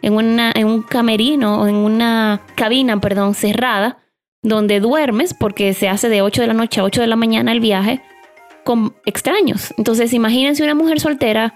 en, 0.00 0.14
una, 0.14 0.52
en 0.54 0.68
un 0.68 0.80
camerino 0.80 1.60
o 1.60 1.66
en 1.66 1.74
una 1.74 2.40
cabina, 2.54 2.98
perdón, 2.98 3.34
cerrada, 3.34 3.98
donde 4.46 4.78
duermes, 4.78 5.34
porque 5.34 5.74
se 5.74 5.88
hace 5.88 6.08
de 6.08 6.22
8 6.22 6.42
de 6.42 6.46
la 6.46 6.54
noche 6.54 6.80
a 6.80 6.84
8 6.84 7.00
de 7.00 7.06
la 7.08 7.16
mañana 7.16 7.50
el 7.50 7.60
viaje, 7.60 8.00
con 8.64 8.94
extraños. 9.04 9.74
Entonces 9.76 10.12
imagínense 10.12 10.62
una 10.62 10.74
mujer 10.74 11.00
soltera 11.00 11.54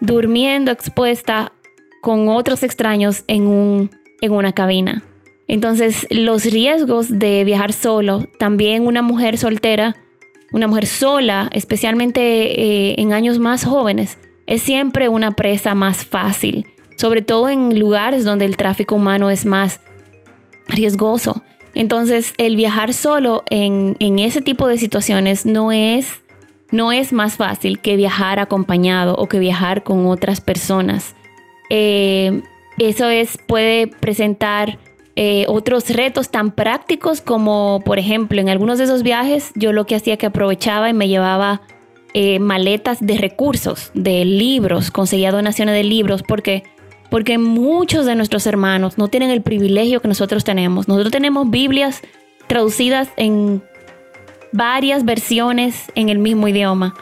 durmiendo 0.00 0.70
expuesta 0.70 1.52
con 2.00 2.28
otros 2.28 2.62
extraños 2.62 3.24
en, 3.26 3.48
un, 3.48 3.90
en 4.20 4.32
una 4.32 4.52
cabina. 4.52 5.02
Entonces 5.48 6.06
los 6.10 6.44
riesgos 6.44 7.18
de 7.18 7.42
viajar 7.42 7.72
solo, 7.72 8.28
también 8.38 8.86
una 8.86 9.02
mujer 9.02 9.36
soltera, 9.36 9.96
una 10.52 10.68
mujer 10.68 10.86
sola, 10.86 11.50
especialmente 11.52 12.20
eh, 12.20 12.94
en 12.98 13.12
años 13.12 13.40
más 13.40 13.64
jóvenes, 13.64 14.16
es 14.46 14.62
siempre 14.62 15.08
una 15.08 15.32
presa 15.32 15.74
más 15.74 16.06
fácil, 16.06 16.66
sobre 16.96 17.20
todo 17.22 17.48
en 17.48 17.78
lugares 17.78 18.24
donde 18.24 18.44
el 18.44 18.56
tráfico 18.56 18.94
humano 18.94 19.28
es 19.28 19.44
más 19.44 19.80
riesgoso. 20.68 21.42
Entonces, 21.78 22.34
el 22.38 22.56
viajar 22.56 22.92
solo 22.92 23.44
en, 23.50 23.96
ese 24.00 24.42
tipo 24.42 24.66
de 24.66 24.78
situaciones 24.78 25.46
no 25.46 25.70
es, 25.70 26.08
no 26.72 26.90
es 26.90 27.12
más 27.12 27.36
fácil 27.36 27.78
que 27.78 27.94
viajar 27.94 28.40
acompañado 28.40 29.14
o 29.14 29.28
que 29.28 29.38
viajar 29.38 29.84
con 29.84 30.06
otras 30.06 30.40
personas. 30.40 31.14
Eh, 31.70 32.42
eso 32.78 33.08
es, 33.08 33.38
puede 33.46 33.86
presentar 33.86 34.76
eh, 35.14 35.44
otros 35.46 35.88
retos 35.90 36.30
tan 36.30 36.50
prácticos 36.50 37.20
como, 37.20 37.80
por 37.84 38.00
ejemplo, 38.00 38.40
en 38.40 38.48
algunos 38.48 38.78
de 38.78 38.84
esos 38.84 39.04
viajes, 39.04 39.52
yo 39.54 39.72
lo 39.72 39.86
que 39.86 39.94
hacía 39.94 40.16
que 40.16 40.26
aprovechaba 40.26 40.90
y 40.90 40.94
me 40.94 41.06
llevaba 41.06 41.62
eh, 42.12 42.40
maletas 42.40 42.98
de 43.00 43.18
recursos, 43.18 43.92
de 43.94 44.24
libros, 44.24 44.90
conseguía 44.90 45.30
donaciones 45.30 45.76
de 45.76 45.84
libros, 45.84 46.24
porque 46.24 46.64
porque 47.10 47.38
muchos 47.38 48.06
de 48.06 48.14
nuestros 48.14 48.46
hermanos 48.46 48.98
no 48.98 49.08
tienen 49.08 49.30
el 49.30 49.42
privilegio 49.42 50.00
que 50.00 50.08
nosotros 50.08 50.44
tenemos. 50.44 50.88
Nosotros 50.88 51.12
tenemos 51.12 51.50
Biblias 51.50 52.02
traducidas 52.46 53.08
en 53.16 53.62
varias 54.52 55.04
versiones 55.04 55.84
en 55.94 56.08
el 56.08 56.18
mismo 56.18 56.48
idioma, 56.48 56.94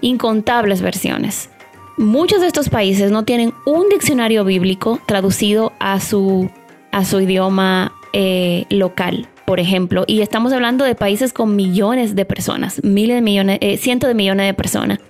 incontables 0.00 0.82
versiones. 0.82 1.50
Muchos 1.96 2.40
de 2.40 2.46
estos 2.46 2.68
países 2.68 3.10
no 3.10 3.24
tienen 3.24 3.52
un 3.66 3.88
diccionario 3.88 4.44
bíblico 4.44 5.00
traducido 5.06 5.72
a 5.80 6.00
su, 6.00 6.48
a 6.92 7.04
su 7.04 7.20
idioma 7.20 7.92
eh, 8.12 8.66
local, 8.70 9.28
por 9.46 9.58
ejemplo. 9.58 10.04
Y 10.06 10.20
estamos 10.20 10.52
hablando 10.52 10.84
de 10.84 10.94
países 10.94 11.32
con 11.32 11.56
millones 11.56 12.14
de 12.14 12.24
personas, 12.24 12.80
miles 12.84 13.16
de 13.16 13.22
millones, 13.22 13.58
eh, 13.60 13.76
cientos 13.78 14.08
de 14.08 14.14
millones 14.14 14.46
de 14.46 14.54
personas. 14.54 15.00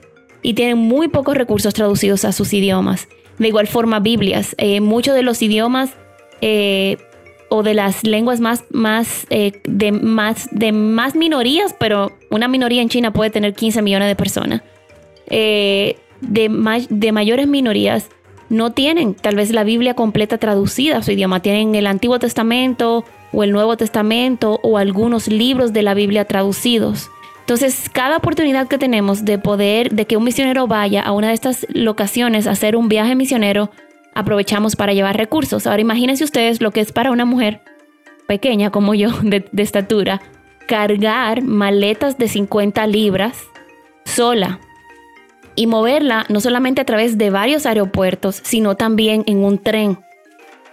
Y 0.40 0.55
tienen 0.55 0.78
muy 0.78 1.09
pocos 1.09 1.37
recursos 1.37 1.75
traducidos 1.75 2.25
a 2.25 2.33
sus 2.33 2.52
idiomas. 2.55 3.09
De 3.38 3.49
igual 3.49 3.66
forma, 3.66 4.00
Biblias. 4.00 4.54
Eh, 4.59 4.80
muchos 4.80 5.14
de 5.14 5.23
los 5.23 5.40
idiomas 5.42 5.90
eh, 6.40 6.97
o 7.49 7.62
de 7.62 7.75
las 7.75 8.04
lenguas 8.04 8.40
más, 8.40 8.64
más, 8.71 9.26
eh, 9.30 9.61
de 9.64 9.92
más, 9.92 10.49
de 10.50 10.73
más 10.73 11.14
minorías, 11.14 11.75
pero 11.78 12.12
una 12.30 12.49
minoría 12.49 12.83
en 12.83 12.88
China 12.88 13.12
puede 13.12 13.30
tener 13.30 13.54
15 13.54 13.83
millones 13.83 14.09
de 14.09 14.16
personas. 14.16 14.62
de, 15.30 15.97
de 16.90 17.12
mayores 17.12 17.47
minorías 17.47 18.09
no 18.49 18.73
tienen 18.73 19.14
tal 19.14 19.37
vez 19.37 19.50
la 19.52 19.62
Biblia 19.62 19.95
completa 19.95 20.38
traducida 20.38 20.99
a 20.99 21.02
su 21.02 21.12
idioma. 21.12 21.40
Tienen 21.40 21.75
el 21.75 21.87
Antiguo 21.87 22.18
Testamento 22.18 23.04
o 23.33 23.42
el 23.45 23.52
Nuevo 23.52 23.76
Testamento 23.76 24.59
o 24.62 24.78
algunos 24.78 25.28
libros 25.28 25.73
de 25.73 25.83
la 25.83 25.95
Biblia 25.95 26.25
traducidos. 26.25 27.11
Entonces, 27.49 27.88
cada 27.90 28.19
oportunidad 28.19 28.69
que 28.69 28.76
tenemos 28.76 29.25
de 29.25 29.38
poder, 29.38 29.93
de 29.93 30.05
que 30.05 30.19
un 30.19 30.25
misionero 30.25 30.67
vaya 30.67 31.00
a 31.00 31.12
una 31.12 31.28
de 31.28 31.33
estas 31.33 31.67
locaciones 31.71 32.47
a 32.47 32.50
hacer 32.50 32.76
un 32.76 32.90
viaje 32.90 33.14
misionero, 33.14 33.71
aprovechamos 34.14 34.76
para 34.76 34.93
llevar 34.93 35.17
recursos. 35.17 35.67
Ahora 35.67 35.81
imagínense 35.81 36.25
ustedes 36.25 36.61
lo 36.61 36.73
que 36.73 36.81
es 36.81 36.93
para 36.93 37.11
una 37.11 37.25
mujer 37.25 37.62
pequeña 38.26 38.69
como 38.69 38.93
yo, 38.93 39.09
de, 39.23 39.47
estatura, 39.57 40.21
cargar 40.67 41.40
maletas 41.40 42.19
de 42.19 42.28
50 42.28 42.87
libras 42.87 43.47
sola 44.05 44.61
y 45.55 45.67
moverla 45.67 46.26
no 46.28 46.40
solamente 46.40 46.83
a 46.83 46.85
través 46.85 47.17
de 47.17 47.31
varios 47.31 47.64
aeropuertos, 47.64 48.43
sino 48.45 48.76
también 48.76 49.25
en 49.26 49.43
un 49.43 49.57
tren. 49.57 49.99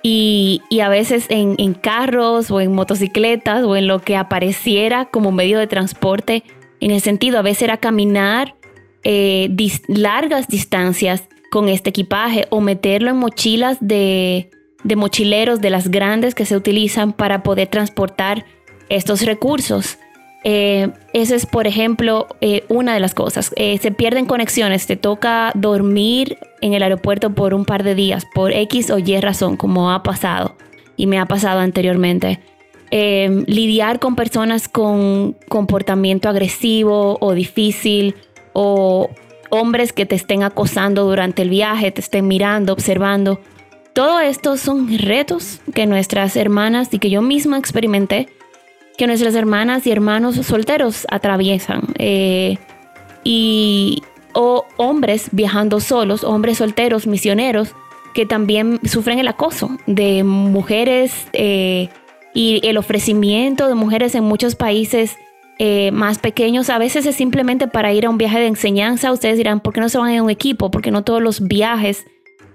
Y, 0.03 0.61
a 0.83 0.89
veces 0.89 1.25
en, 1.29 1.55
en, 1.57 1.73
carros 1.73 2.51
o 2.51 2.59
en 2.59 2.73
motocicletas 2.73 3.63
o 3.63 3.77
en 3.77 3.87
lo 3.87 4.01
que 4.01 4.17
apareciera 4.17 5.05
como 5.05 5.31
medio 5.31 5.57
de 5.57 5.67
transporte 5.67 6.43
en 6.79 6.91
el 6.91 7.01
sentido, 7.01 7.39
a 7.39 7.41
veces 7.41 7.63
era 7.63 7.77
caminar 7.77 8.55
eh, 9.03 9.55
largas 9.87 10.47
distancias 10.47 11.23
con 11.51 11.69
este 11.69 11.91
equipaje 11.91 12.47
o 12.49 12.59
meterlo 12.59 13.11
en 13.11 13.17
mochilas 13.17 13.77
de, 13.79 14.49
mochileros 14.95 15.61
de 15.61 15.69
las 15.69 15.89
grandes 15.89 16.35
que 16.35 16.45
se 16.45 16.55
utilizan 16.55 17.13
para 17.13 17.43
poder 17.43 17.67
transportar 17.67 18.45
estos 18.89 19.21
recursos. 19.21 19.99
Eh, 20.43 20.89
esa 21.13 21.35
es, 21.35 21.45
por 21.45 21.65
ejemplo, 21.65 22.27
eh, 22.41 22.63
una 22.67 22.93
de 22.93 22.99
las 22.99 23.13
cosas. 23.13 23.51
se 23.55 23.91
pierden 23.91 24.25
conexiones, 24.25 24.85
te 24.85 24.95
toca 24.95 25.51
dormir 25.55 26.37
en 26.61 26.73
el 26.73 26.83
aeropuerto 26.83 27.33
por 27.33 27.53
un 27.53 27.65
par 27.65 27.83
de 27.83 27.95
días, 27.95 28.25
por 28.33 28.51
X 28.51 28.89
o 28.91 28.99
Y 28.99 29.19
razón, 29.21 29.55
como 29.55 29.91
ha 29.91 30.03
pasado 30.03 30.55
y 30.97 31.07
me 31.07 31.19
ha 31.19 31.25
pasado 31.25 31.59
anteriormente. 31.59 32.39
Em, 32.97 33.43
lidiar 33.45 33.99
con 33.99 34.15
personas 34.15 34.69
con 34.69 35.35
comportamiento 35.49 36.29
agresivo 36.29 37.17
o 37.19 37.33
difícil 37.33 38.15
o 38.53 39.09
hombres 39.49 39.91
que 39.91 40.05
te 40.05 40.15
estén 40.15 40.43
acosando 40.43 41.03
durante 41.03 41.41
el 41.41 41.49
viaje, 41.49 41.91
te 41.91 41.99
estén 41.99 42.25
mirando, 42.25 42.71
observando. 42.71 43.41
Todo 43.91 44.21
esto 44.21 44.55
son 44.55 44.97
retos 44.97 45.59
que 45.73 45.87
nuestras 45.87 46.37
hermanas 46.37 46.87
y 46.93 46.99
que 46.99 47.09
yo 47.09 47.21
misma 47.21 47.57
experimenté, 47.57 48.29
que 48.97 49.07
nuestras 49.07 49.35
hermanas 49.35 49.85
y 49.85 49.91
hermanos 49.91 50.37
solteros 50.37 51.05
atraviesan. 51.09 51.81
Eh, 51.99 52.57
y 53.25 54.03
o 54.31 54.67
hombres 54.77 55.27
viajando 55.33 55.81
solos, 55.81 56.23
hombres 56.23 56.59
solteros, 56.59 57.07
misioneros, 57.07 57.75
que 58.13 58.25
también 58.25 58.79
sufren 58.85 59.19
el 59.19 59.27
acoso 59.27 59.77
de 59.85 60.23
mujeres 60.23 61.27
eh, 61.33 61.89
y 62.35 62.59
el 62.67 62.77
ofrecimiento 62.77 63.67
de 63.67 63.73
mujeres 63.75 64.13
en 64.13 64.25
muchos 64.25 64.55
países 64.55 65.17
eh, 65.57 65.91
más 65.91 66.19
pequeños 66.19 66.69
a 66.69 66.77
veces 66.77 67.05
es 67.05 67.15
simplemente 67.15 67.67
para 67.67 67.93
ir 67.93 68.05
a 68.05 68.09
un 68.09 68.17
viaje 68.17 68.39
de 68.39 68.47
enseñanza. 68.47 69.13
Ustedes 69.13 69.37
dirán, 69.37 69.61
¿por 69.61 69.73
qué 69.73 69.79
no 69.79 69.87
se 69.87 69.97
van 69.97 70.11
en 70.11 70.21
un 70.21 70.29
equipo? 70.29 70.69
Porque 70.69 70.91
no 70.91 71.03
todos 71.03 71.23
los 71.23 71.47
viajes 71.47 72.05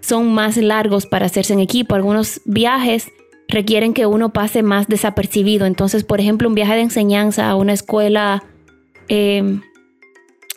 son 0.00 0.32
más 0.34 0.58
largos 0.58 1.06
para 1.06 1.26
hacerse 1.26 1.54
en 1.54 1.60
equipo. 1.60 1.94
Algunos 1.94 2.42
viajes 2.44 3.10
requieren 3.49 3.94
que 3.94 4.04
uno 4.04 4.34
pase 4.34 4.62
más 4.62 4.87
desapercibido. 4.87 5.64
Entonces, 5.64 6.04
por 6.04 6.20
ejemplo, 6.20 6.46
un 6.46 6.54
viaje 6.54 6.75
de 6.75 6.82
enseñanza 6.82 7.49
a 7.49 7.56
una 7.56 7.72
escuela, 7.72 8.44
em, 9.08 9.62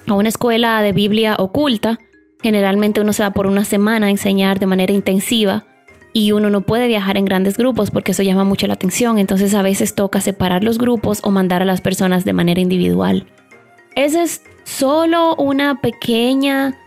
a 0.05 0.15
una 0.15 0.27
escuela 0.27 0.81
de 0.81 0.91
Biblia 0.91 1.37
oculta, 1.39 1.97
generalmente 2.41 2.99
uno 2.99 3.13
se 3.13 3.23
va 3.23 3.31
por 3.31 3.47
una 3.47 3.63
semana 3.63 4.07
a 4.07 4.09
enseñar 4.09 4.59
de 4.59 4.65
manera 4.65 4.91
intensiva 4.91 5.65
y 6.13 6.31
uno 6.31 6.49
no 6.49 6.61
puede 6.61 6.87
viajar 6.87 7.17
en 7.17 7.25
grandes 7.25 7.57
grupos 7.57 7.91
porque 7.91 8.11
eso 8.11 8.23
llama 8.23 8.43
mucho 8.43 8.67
la 8.67 8.75
atención, 8.75 9.17
entonces 9.17 9.53
a 9.55 9.63
veces 9.63 9.95
toca 9.95 10.21
separar 10.21 10.63
los 10.63 10.77
grupos 10.77 11.19
o 11.23 11.31
mandar 11.31 11.61
a 11.61 11.65
las 11.65 11.81
personas 11.81 12.23
de 12.23 12.33
manera 12.33 12.61
individual. 12.61 13.25
Esa 13.95 14.23
es 14.23 14.41
solo 14.63 15.35
una 15.35 15.81
pequeña 15.81 16.77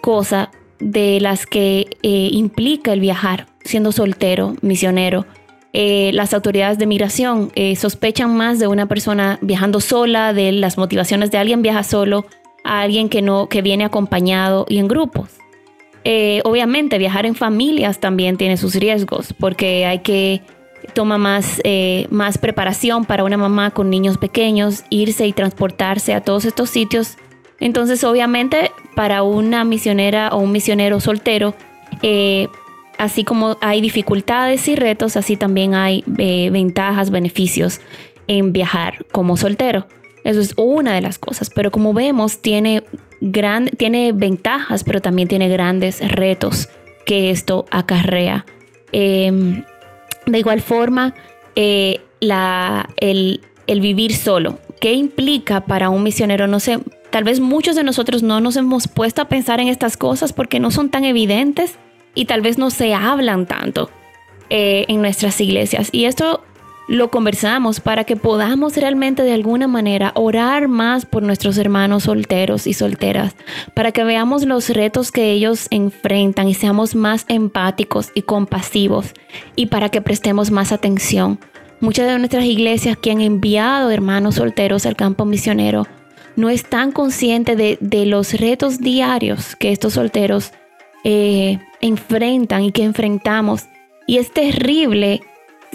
cosa 0.00 0.50
de 0.78 1.20
las 1.20 1.46
que 1.46 1.88
eh, 2.02 2.28
implica 2.32 2.92
el 2.92 3.00
viajar, 3.00 3.46
siendo 3.64 3.92
soltero, 3.92 4.54
misionero. 4.62 5.26
Eh, 5.72 6.10
las 6.14 6.32
autoridades 6.32 6.78
de 6.78 6.86
migración 6.86 7.50
eh, 7.54 7.76
sospechan 7.76 8.36
más 8.36 8.58
de 8.58 8.66
una 8.66 8.86
persona 8.86 9.38
viajando 9.42 9.80
sola, 9.80 10.32
de 10.32 10.52
las 10.52 10.78
motivaciones 10.78 11.30
de 11.30 11.38
alguien 11.38 11.62
viaja 11.62 11.82
solo, 11.82 12.26
a 12.64 12.80
alguien 12.80 13.08
que 13.08 13.22
no, 13.22 13.48
que 13.48 13.62
viene 13.62 13.84
acompañado 13.84 14.66
y 14.68 14.78
en 14.78 14.88
grupos. 14.88 15.30
Eh, 16.08 16.40
obviamente 16.44 16.98
viajar 16.98 17.26
en 17.26 17.34
familias 17.34 17.98
también 17.98 18.36
tiene 18.36 18.56
sus 18.56 18.76
riesgos 18.76 19.32
porque 19.32 19.86
hay 19.86 19.98
que 20.02 20.40
tomar 20.94 21.18
más, 21.18 21.60
eh, 21.64 22.06
más 22.10 22.38
preparación 22.38 23.04
para 23.04 23.24
una 23.24 23.36
mamá 23.36 23.72
con 23.72 23.90
niños 23.90 24.16
pequeños, 24.16 24.84
irse 24.88 25.26
y 25.26 25.32
transportarse 25.32 26.14
a 26.14 26.20
todos 26.20 26.44
estos 26.44 26.70
sitios. 26.70 27.16
Entonces 27.58 28.04
obviamente 28.04 28.70
para 28.94 29.24
una 29.24 29.64
misionera 29.64 30.28
o 30.28 30.38
un 30.38 30.52
misionero 30.52 31.00
soltero, 31.00 31.56
eh, 32.02 32.46
así 32.98 33.24
como 33.24 33.58
hay 33.60 33.80
dificultades 33.80 34.68
y 34.68 34.76
retos, 34.76 35.16
así 35.16 35.36
también 35.36 35.74
hay 35.74 36.04
ventajas, 36.06 37.10
beneficios 37.10 37.80
en 38.28 38.52
viajar 38.52 39.04
como 39.10 39.36
soltero. 39.36 39.88
Eso 40.22 40.40
es 40.40 40.54
una 40.56 40.94
de 40.94 41.00
las 41.00 41.18
cosas, 41.18 41.50
pero 41.50 41.72
como 41.72 41.92
vemos 41.94 42.42
tiene 42.42 42.84
tiene 43.76 44.12
ventajas, 44.12 44.84
pero 44.84 45.00
también 45.00 45.28
tiene 45.28 45.48
grandes 45.48 46.06
retos 46.06 46.68
que 47.04 47.30
esto 47.30 47.66
acarrea. 47.70 48.44
Em, 48.92 49.64
de 50.26 50.38
igual 50.38 50.60
forma, 50.60 51.14
eh, 51.54 52.00
el, 52.20 53.40
vivir 53.66 54.14
solo, 54.14 54.58
¿qué 54.80 54.92
implica 54.92 55.62
para 55.62 55.90
un 55.90 56.02
misionero? 56.02 56.46
No 56.46 56.60
sé, 56.60 56.78
tal 57.10 57.24
vez 57.24 57.40
muchos 57.40 57.76
de 57.76 57.84
nosotros 57.84 58.22
no 58.22 58.40
nos 58.40 58.56
hemos 58.56 58.88
puesto 58.88 59.22
a 59.22 59.28
pensar 59.28 59.60
en 59.60 59.68
estas 59.68 59.96
cosas 59.96 60.32
porque 60.32 60.60
no 60.60 60.70
son 60.70 60.90
tan 60.90 61.04
evidentes 61.04 61.76
y 62.14 62.24
tal 62.24 62.40
vez 62.40 62.58
no 62.58 62.70
se 62.70 62.94
hablan 62.94 63.46
tanto 63.46 63.90
eh, 64.50 64.84
en 64.88 65.00
nuestras 65.00 65.40
iglesias. 65.40 65.88
Y 65.92 66.04
esto 66.04 66.42
lo 66.88 67.10
conversamos 67.10 67.80
para 67.80 68.04
que 68.04 68.16
podamos 68.16 68.76
realmente 68.76 69.22
de 69.22 69.32
alguna 69.32 69.66
manera 69.66 70.12
orar 70.14 70.68
más 70.68 71.04
por 71.04 71.22
nuestros 71.22 71.58
hermanos 71.58 72.04
solteros 72.04 72.66
y 72.66 72.74
solteras, 72.74 73.34
para 73.74 73.92
que 73.92 74.04
veamos 74.04 74.44
los 74.44 74.70
retos 74.70 75.10
que 75.10 75.32
ellos 75.32 75.66
enfrentan 75.70 76.48
y 76.48 76.54
seamos 76.54 76.94
más 76.94 77.24
empáticos 77.28 78.10
y 78.14 78.22
compasivos 78.22 79.12
y 79.56 79.66
para 79.66 79.88
que 79.88 80.00
prestemos 80.00 80.50
más 80.50 80.72
atención. 80.72 81.40
Muchas 81.80 82.06
de 82.06 82.18
nuestras 82.18 82.44
iglesias 82.44 82.96
que 82.96 83.10
han 83.10 83.20
enviado 83.20 83.90
hermanos 83.90 84.36
solteros 84.36 84.86
al 84.86 84.96
campo 84.96 85.24
misionero 85.24 85.86
no 86.36 86.50
están 86.50 86.92
conscientes 86.92 87.56
de, 87.56 88.06
los 88.06 88.34
retos 88.34 88.78
diarios 88.78 89.56
que 89.56 89.72
estos 89.72 89.94
solteros 89.94 90.52
eh, 91.04 91.58
enfrentan 91.80 92.62
y 92.62 92.72
que 92.72 92.84
enfrentamos. 92.84 93.64
Y 94.06 94.18
es 94.18 94.32
terrible 94.32 95.22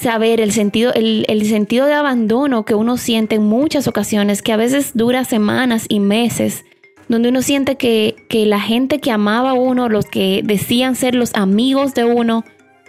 saber 0.01 0.41
el 0.41 0.51
sentido, 0.51 0.91
el, 0.93 1.45
sentido 1.45 1.85
de 1.85 1.93
abandono 1.93 2.65
que 2.65 2.75
uno 2.75 2.97
siente 2.97 3.35
en 3.35 3.43
muchas 3.43 3.87
ocasiones, 3.87 4.41
que 4.41 4.51
a 4.51 4.57
veces 4.57 4.91
dura 4.95 5.23
semanas 5.23 5.85
y 5.87 5.99
meses, 5.99 6.65
donde 7.07 7.29
uno 7.29 7.41
siente 7.41 7.75
que, 7.75 8.15
que 8.29 8.45
la 8.45 8.59
gente 8.59 8.99
que 8.99 9.11
amaba 9.11 9.51
a 9.51 9.53
uno, 9.53 9.89
los 9.89 10.05
que 10.05 10.41
decían 10.43 10.95
ser 10.95 11.13
los 11.13 11.33
amigos 11.35 11.93
de 11.93 12.05
uno, 12.05 12.43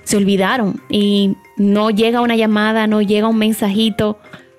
se 0.04 0.16
olvidaron 0.16 0.80
y 0.88 1.36
no 1.56 1.90
llega 1.90 2.20
una 2.20 2.34
llamada, 2.34 2.86
no 2.86 3.02
llega 3.02 3.28
un 3.28 3.38
mensajito 3.38 4.18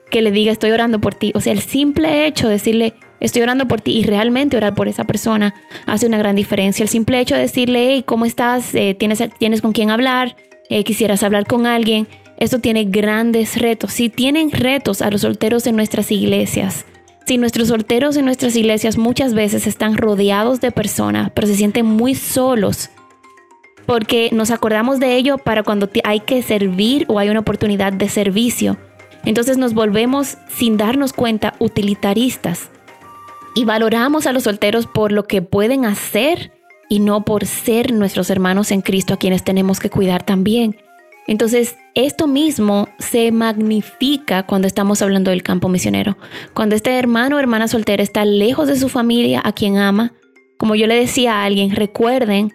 que 0.09 0.21
le 0.21 0.31
diga 0.31 0.51
estoy 0.51 0.71
orando 0.71 0.99
por 0.99 1.15
ti. 1.15 1.31
O 1.35 1.41
sea, 1.41 1.53
el 1.53 1.59
simple 1.59 2.27
hecho 2.27 2.47
de 2.47 2.53
decirle 2.53 2.93
estoy 3.19 3.41
orando 3.41 3.67
por 3.67 3.81
ti 3.81 3.97
y 3.97 4.03
realmente 4.03 4.57
orar 4.57 4.75
por 4.75 4.87
esa 4.87 5.05
persona 5.05 5.55
hace 5.85 6.05
una 6.05 6.17
gran 6.17 6.35
diferencia. 6.35 6.83
El 6.83 6.89
simple 6.89 7.19
hecho 7.19 7.35
de 7.35 7.41
decirle, 7.41 7.93
hey, 7.93 8.03
¿cómo 8.05 8.25
estás? 8.25 8.75
Eh, 8.75 8.95
¿tienes, 8.97 9.23
¿Tienes 9.39 9.61
con 9.61 9.71
quién 9.71 9.89
hablar? 9.89 10.35
Eh, 10.69 10.83
¿Quisieras 10.83 11.23
hablar 11.23 11.45
con 11.45 11.65
alguien? 11.65 12.07
Esto 12.37 12.59
tiene 12.59 12.85
grandes 12.85 13.57
retos. 13.57 13.93
Si 13.93 14.09
tienen 14.09 14.51
retos 14.51 15.01
a 15.01 15.09
los 15.09 15.21
solteros 15.21 15.67
en 15.67 15.75
nuestras 15.75 16.11
iglesias, 16.11 16.85
si 17.25 17.37
nuestros 17.37 17.69
solteros 17.69 18.17
en 18.17 18.25
nuestras 18.25 18.55
iglesias 18.55 18.97
muchas 18.97 19.33
veces 19.33 19.65
están 19.65 19.95
rodeados 19.95 20.59
de 20.59 20.71
personas, 20.71 21.31
pero 21.33 21.47
se 21.47 21.55
sienten 21.55 21.85
muy 21.85 22.15
solos, 22.15 22.89
porque 23.85 24.29
nos 24.33 24.51
acordamos 24.51 24.99
de 24.99 25.15
ello 25.15 25.37
para 25.37 25.63
cuando 25.63 25.89
hay 26.03 26.19
que 26.19 26.41
servir 26.41 27.05
o 27.07 27.19
hay 27.19 27.29
una 27.29 27.39
oportunidad 27.39 27.93
de 27.93 28.09
servicio. 28.09 28.77
Entonces 29.25 29.57
nos 29.57 29.73
volvemos 29.73 30.37
sin 30.49 30.75
darnos 30.75 31.13
cuenta 31.13 31.53
utilitaristas 31.59 32.69
y 33.55 33.63
valoramos 33.65 34.27
a 34.27 34.33
los 34.33 34.43
solteros 34.43 34.87
por 34.87 35.11
lo 35.11 35.25
que 35.25 35.41
pueden 35.41 35.85
hacer 35.85 36.51
y 36.89 36.99
no 36.99 37.23
por 37.23 37.45
ser 37.45 37.93
nuestros 37.93 38.29
hermanos 38.29 38.71
en 38.71 38.81
Cristo 38.81 39.13
a 39.13 39.17
quienes 39.17 39.43
tenemos 39.43 39.79
que 39.79 39.89
cuidar 39.89 40.23
también. 40.23 40.75
Entonces, 41.27 41.77
esto 41.95 42.27
mismo 42.27 42.89
se 42.99 43.31
magnifica 43.31 44.43
cuando 44.45 44.67
estamos 44.67 45.01
hablando 45.01 45.31
del 45.31 45.43
campo 45.43 45.69
misionero. 45.69 46.17
Cuando 46.53 46.75
este 46.75 46.97
hermano 46.97 47.37
o 47.37 47.39
hermana 47.39 47.67
soltera 47.67 48.03
está 48.03 48.25
lejos 48.25 48.67
de 48.67 48.77
su 48.77 48.89
familia, 48.89 49.41
a 49.43 49.53
quien 49.53 49.77
ama, 49.77 50.13
como 50.57 50.75
yo 50.75 50.87
le 50.87 50.95
decía 50.95 51.35
a 51.35 51.45
alguien, 51.45 51.71
recuerden 51.75 52.53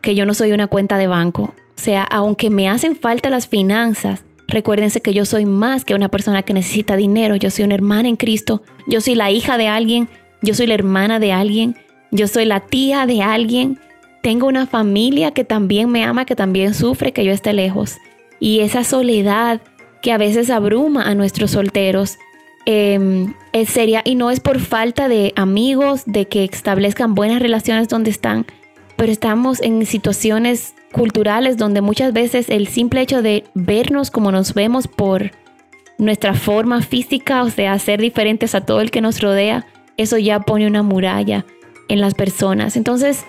que 0.00 0.14
yo 0.14 0.24
no 0.24 0.34
soy 0.34 0.52
una 0.52 0.66
cuenta 0.66 0.98
de 0.98 1.06
banco. 1.06 1.54
O 1.76 1.80
sea, 1.80 2.04
aunque 2.04 2.48
me 2.48 2.68
hacen 2.68 2.96
falta 2.96 3.28
las 3.28 3.48
finanzas, 3.48 4.24
recuérdense 4.48 5.02
que 5.02 5.12
yo 5.12 5.24
soy 5.24 5.44
más 5.44 5.84
que 5.84 5.94
una 5.94 6.08
persona 6.08 6.42
que 6.42 6.54
necesita 6.54 6.96
dinero. 6.96 7.36
Yo 7.36 7.50
soy 7.50 7.64
una 7.64 7.74
hermana 7.74 8.08
en 8.08 8.16
Cristo. 8.16 8.62
Yo 8.86 9.00
soy 9.00 9.14
la 9.14 9.30
hija 9.30 9.58
de 9.58 9.68
alguien. 9.68 10.08
Yo 10.42 10.54
soy 10.54 10.66
la 10.66 10.74
hermana 10.74 11.18
de 11.18 11.32
alguien. 11.32 11.76
Yo 12.12 12.28
soy 12.28 12.46
la 12.46 12.60
tía 12.60 13.04
de 13.04 13.22
alguien 13.22 13.78
tengo 14.26 14.48
una 14.48 14.66
familia 14.66 15.30
que 15.30 15.44
también 15.44 15.88
me 15.88 16.02
ama, 16.02 16.24
que 16.24 16.34
también 16.34 16.74
sufre 16.74 17.12
que 17.12 17.24
yo 17.24 17.30
esté 17.30 17.52
lejos. 17.52 17.98
Y 18.40 18.58
esa 18.58 18.82
soledad 18.82 19.60
que 20.02 20.10
a 20.10 20.18
veces 20.18 20.50
abruma 20.50 21.04
a 21.04 21.14
nuestros 21.14 21.52
solteros, 21.52 22.18
eh, 22.66 23.28
sería, 23.68 24.02
y 24.04 24.16
no 24.16 24.32
es 24.32 24.40
por 24.40 24.58
falta 24.58 25.06
de 25.06 25.32
amigos, 25.36 26.02
de 26.06 26.26
que 26.26 26.42
establezcan 26.42 27.14
buenas 27.14 27.40
relaciones 27.40 27.86
donde 27.86 28.10
están, 28.10 28.46
pero 28.96 29.12
estamos 29.12 29.62
en 29.62 29.86
situaciones 29.86 30.74
culturales 30.90 31.56
donde 31.56 31.80
muchas 31.80 32.12
veces 32.12 32.50
el 32.50 32.66
simple 32.66 33.02
hecho 33.02 33.22
de 33.22 33.44
vernos 33.54 34.10
como 34.10 34.32
nos 34.32 34.54
vemos 34.54 34.88
por 34.88 35.30
nuestra 35.98 36.34
forma 36.34 36.82
física, 36.82 37.44
o 37.44 37.50
sea, 37.50 37.78
ser 37.78 38.00
diferentes 38.00 38.56
a 38.56 38.62
todo 38.62 38.80
el 38.80 38.90
que 38.90 39.00
nos 39.00 39.20
rodea, 39.20 39.66
eso 39.96 40.18
ya 40.18 40.40
pone 40.40 40.66
una 40.66 40.82
muralla 40.82 41.46
en 41.88 42.00
las 42.00 42.14
personas. 42.14 42.76
Entonces, 42.76 43.24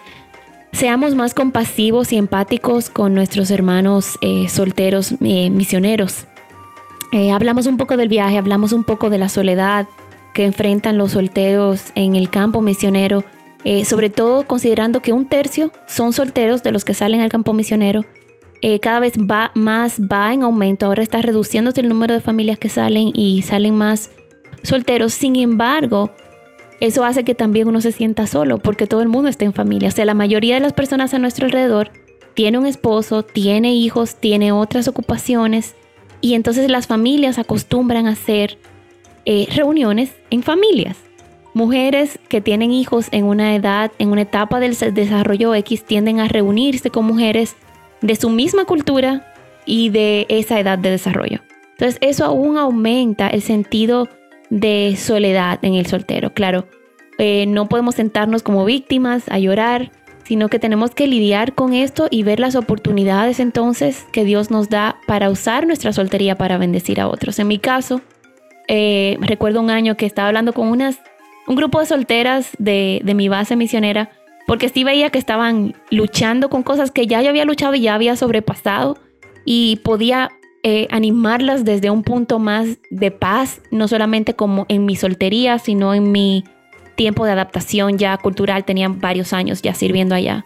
Seamos 0.77 1.15
más 1.15 1.33
compasivos 1.33 2.13
y 2.13 2.17
empáticos 2.17 2.91
con 2.91 3.15
nuestros 3.15 3.49
hermanos 3.49 4.19
eh, 4.21 4.47
solteros 4.47 5.15
eh, 5.21 5.49
misioneros. 5.49 6.27
Eh, 7.11 7.31
hablamos 7.31 7.65
un 7.65 7.77
poco 7.77 7.97
del 7.97 8.09
viaje, 8.09 8.37
hablamos 8.37 8.73
un 8.73 8.83
poco 8.83 9.09
de 9.09 9.17
la 9.17 9.27
soledad 9.27 9.87
que 10.35 10.45
enfrentan 10.45 10.99
los 10.99 11.13
solteros 11.13 11.85
en 11.95 12.15
el 12.15 12.29
campo 12.29 12.61
misionero, 12.61 13.23
sobre 13.85 14.11
todo 14.11 14.45
considerando 14.45 15.01
que 15.01 15.13
un 15.13 15.25
tercio 15.25 15.71
son 15.87 16.13
solteros 16.13 16.61
de 16.61 16.71
los 16.71 16.85
que 16.85 16.93
salen 16.93 17.21
al 17.21 17.29
campo 17.29 17.53
misionero. 17.53 18.05
cada 18.79 18.99
vez 18.99 19.13
va 19.17 19.51
más 19.55 19.99
va 19.99 20.31
en 20.31 20.43
aumento, 20.43 20.85
ahora 20.85 21.01
está 21.01 21.23
reduciéndose 21.23 21.81
el 21.81 21.89
número 21.89 22.13
de 22.13 22.21
familias 22.21 22.59
que 22.59 22.69
salen 22.69 23.09
y 23.15 23.41
salen 23.41 23.73
más 23.73 24.11
solteros. 24.61 25.11
Sin 25.15 25.37
embargo, 25.37 26.11
eso 26.79 27.03
hace 27.03 27.23
que 27.23 27.35
también 27.35 27.67
uno 27.67 27.81
se 27.81 27.91
sienta 27.91 28.27
solo, 28.27 28.59
porque 28.59 28.87
todo 28.87 29.01
el 29.01 29.07
mundo 29.07 29.29
está 29.29 29.45
en 29.45 29.53
familia. 29.53 29.89
O 29.89 29.91
sea, 29.91 30.05
la 30.05 30.13
mayoría 30.13 30.55
de 30.55 30.61
las 30.61 30.73
personas 30.73 31.13
a 31.13 31.19
nuestro 31.19 31.45
alrededor 31.45 31.91
tiene 32.33 32.57
un 32.57 32.67
esposo, 32.67 33.23
tiene 33.23 33.73
hijos, 33.73 34.15
tiene 34.15 34.51
otras 34.51 34.87
ocupaciones, 34.87 35.75
y 36.21 36.33
entonces 36.33 36.69
las 36.69 36.87
familias 36.87 37.39
acostumbran 37.39 38.07
a 38.07 38.11
hacer 38.11 38.57
eh, 39.25 39.47
reuniones 39.53 40.15
en 40.29 40.43
familias. 40.43 40.97
Mujeres 41.53 42.19
que 42.29 42.41
tienen 42.41 42.71
hijos 42.71 43.07
en 43.11 43.25
una 43.25 43.55
edad, 43.55 43.91
en 43.97 44.09
una 44.09 44.21
etapa 44.21 44.59
del 44.59 44.77
desarrollo 44.93 45.55
X, 45.55 45.83
tienden 45.83 46.19
a 46.19 46.27
reunirse 46.27 46.91
con 46.91 47.05
mujeres 47.05 47.55
de 48.01 48.15
su 48.15 48.29
misma 48.29 48.65
cultura 48.65 49.33
y 49.65 49.89
de 49.89 50.27
esa 50.29 50.59
edad 50.59 50.77
de 50.77 50.91
desarrollo. 50.91 51.41
Entonces 51.71 51.97
eso 52.01 52.25
aún 52.25 52.57
aumenta 52.57 53.27
el 53.27 53.41
sentido 53.41 54.07
de 54.49 54.95
soledad 54.97 55.59
en 55.61 55.75
el 55.75 55.85
soltero. 55.85 56.33
Claro, 56.33 56.67
eh, 57.17 57.45
no 57.47 57.67
podemos 57.67 57.95
sentarnos 57.95 58.43
como 58.43 58.65
víctimas 58.65 59.23
a 59.29 59.39
llorar, 59.39 59.91
sino 60.23 60.49
que 60.49 60.59
tenemos 60.59 60.91
que 60.91 61.07
lidiar 61.07 61.55
con 61.55 61.73
esto 61.73 62.07
y 62.11 62.23
ver 62.23 62.39
las 62.39 62.55
oportunidades 62.55 63.39
entonces 63.39 64.05
que 64.11 64.25
Dios 64.25 64.51
nos 64.51 64.69
da 64.69 64.97
para 65.07 65.29
usar 65.29 65.65
nuestra 65.65 65.93
soltería 65.93 66.37
para 66.37 66.57
bendecir 66.57 66.99
a 66.99 67.07
otros. 67.07 67.39
En 67.39 67.47
mi 67.47 67.59
caso, 67.59 68.01
eh, 68.67 69.17
recuerdo 69.21 69.61
un 69.61 69.69
año 69.69 69.95
que 69.95 70.05
estaba 70.05 70.27
hablando 70.27 70.53
con 70.53 70.67
unas, 70.67 70.99
un 71.47 71.55
grupo 71.55 71.79
de 71.79 71.85
solteras 71.85 72.51
de, 72.59 73.01
de 73.03 73.13
mi 73.13 73.29
base 73.29 73.55
misionera, 73.55 74.11
porque 74.45 74.69
sí 74.69 74.83
veía 74.83 75.09
que 75.09 75.19
estaban 75.19 75.75
luchando 75.89 76.49
con 76.49 76.63
cosas 76.63 76.91
que 76.91 77.07
ya 77.07 77.21
yo 77.21 77.29
había 77.29 77.45
luchado 77.45 77.75
y 77.75 77.81
ya 77.81 77.95
había 77.95 78.15
sobrepasado 78.15 78.97
y 79.45 79.77
podía 79.77 80.29
eh, 80.69 80.85
animarlas 80.91 81.63
desde 81.63 81.89
un 81.89 82.03
punto 82.03 82.39
más 82.39 82.67
de 82.89 83.09
paz, 83.09 83.61
no 83.71 83.87
solamente 83.87 84.33
como 84.33 84.65
en 84.67 84.83
mi 84.83 84.97
soltería, 84.97 85.59
sino 85.59 85.93
en 85.93 86.11
mi 86.11 86.43
tiempo 86.95 87.23
de 87.23 87.31
adaptación 87.31 87.97
ya 87.97 88.17
cultural. 88.17 88.65
Tenían 88.65 88.99
varios 88.99 89.31
años 89.31 89.61
ya 89.61 89.73
sirviendo 89.73 90.13
allá. 90.13 90.43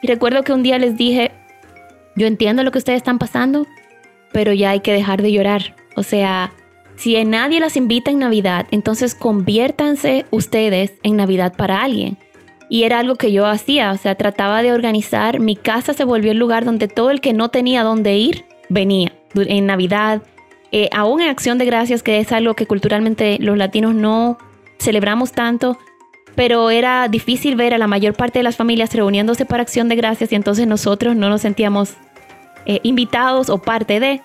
Y 0.00 0.06
recuerdo 0.06 0.42
que 0.42 0.54
un 0.54 0.62
día 0.62 0.78
les 0.78 0.96
dije, 0.96 1.32
yo 2.16 2.26
entiendo 2.26 2.62
lo 2.62 2.70
que 2.70 2.78
ustedes 2.78 2.96
están 2.96 3.18
pasando, 3.18 3.66
pero 4.32 4.54
ya 4.54 4.70
hay 4.70 4.80
que 4.80 4.94
dejar 4.94 5.20
de 5.20 5.32
llorar. 5.32 5.76
O 5.96 6.02
sea, 6.02 6.54
si 6.96 7.22
nadie 7.26 7.60
las 7.60 7.76
invita 7.76 8.10
en 8.10 8.20
Navidad, 8.20 8.68
entonces 8.70 9.14
conviértanse 9.14 10.24
ustedes 10.30 10.94
en 11.02 11.16
Navidad 11.16 11.52
para 11.58 11.82
alguien. 11.82 12.16
Y 12.70 12.84
era 12.84 13.00
algo 13.00 13.16
que 13.16 13.32
yo 13.32 13.44
hacía, 13.44 13.92
o 13.92 13.98
sea, 13.98 14.14
trataba 14.14 14.62
de 14.62 14.72
organizar, 14.72 15.40
mi 15.40 15.56
casa 15.56 15.92
se 15.92 16.04
volvió 16.04 16.30
el 16.30 16.38
lugar 16.38 16.64
donde 16.64 16.88
todo 16.88 17.10
el 17.10 17.20
que 17.20 17.34
no 17.34 17.50
tenía 17.50 17.82
dónde 17.82 18.16
ir, 18.16 18.46
venía 18.68 19.12
en 19.34 19.66
Navidad, 19.66 20.22
eh, 20.72 20.88
aún 20.92 21.20
en 21.20 21.28
Acción 21.28 21.58
de 21.58 21.64
Gracias, 21.64 22.02
que 22.02 22.18
es 22.18 22.32
algo 22.32 22.54
que 22.54 22.66
culturalmente 22.66 23.38
los 23.40 23.56
latinos 23.56 23.94
no 23.94 24.38
celebramos 24.78 25.32
tanto, 25.32 25.78
pero 26.34 26.70
era 26.70 27.08
difícil 27.08 27.56
ver 27.56 27.74
a 27.74 27.78
la 27.78 27.86
mayor 27.86 28.14
parte 28.14 28.38
de 28.38 28.42
las 28.42 28.56
familias 28.56 28.94
reuniéndose 28.94 29.44
para 29.44 29.62
Acción 29.62 29.88
de 29.88 29.96
Gracias 29.96 30.30
y 30.32 30.34
entonces 30.34 30.66
nosotros 30.66 31.16
no 31.16 31.28
nos 31.28 31.42
sentíamos 31.42 31.94
eh, 32.66 32.80
invitados 32.82 33.50
o 33.50 33.58
parte 33.58 33.98
de. 33.98 34.20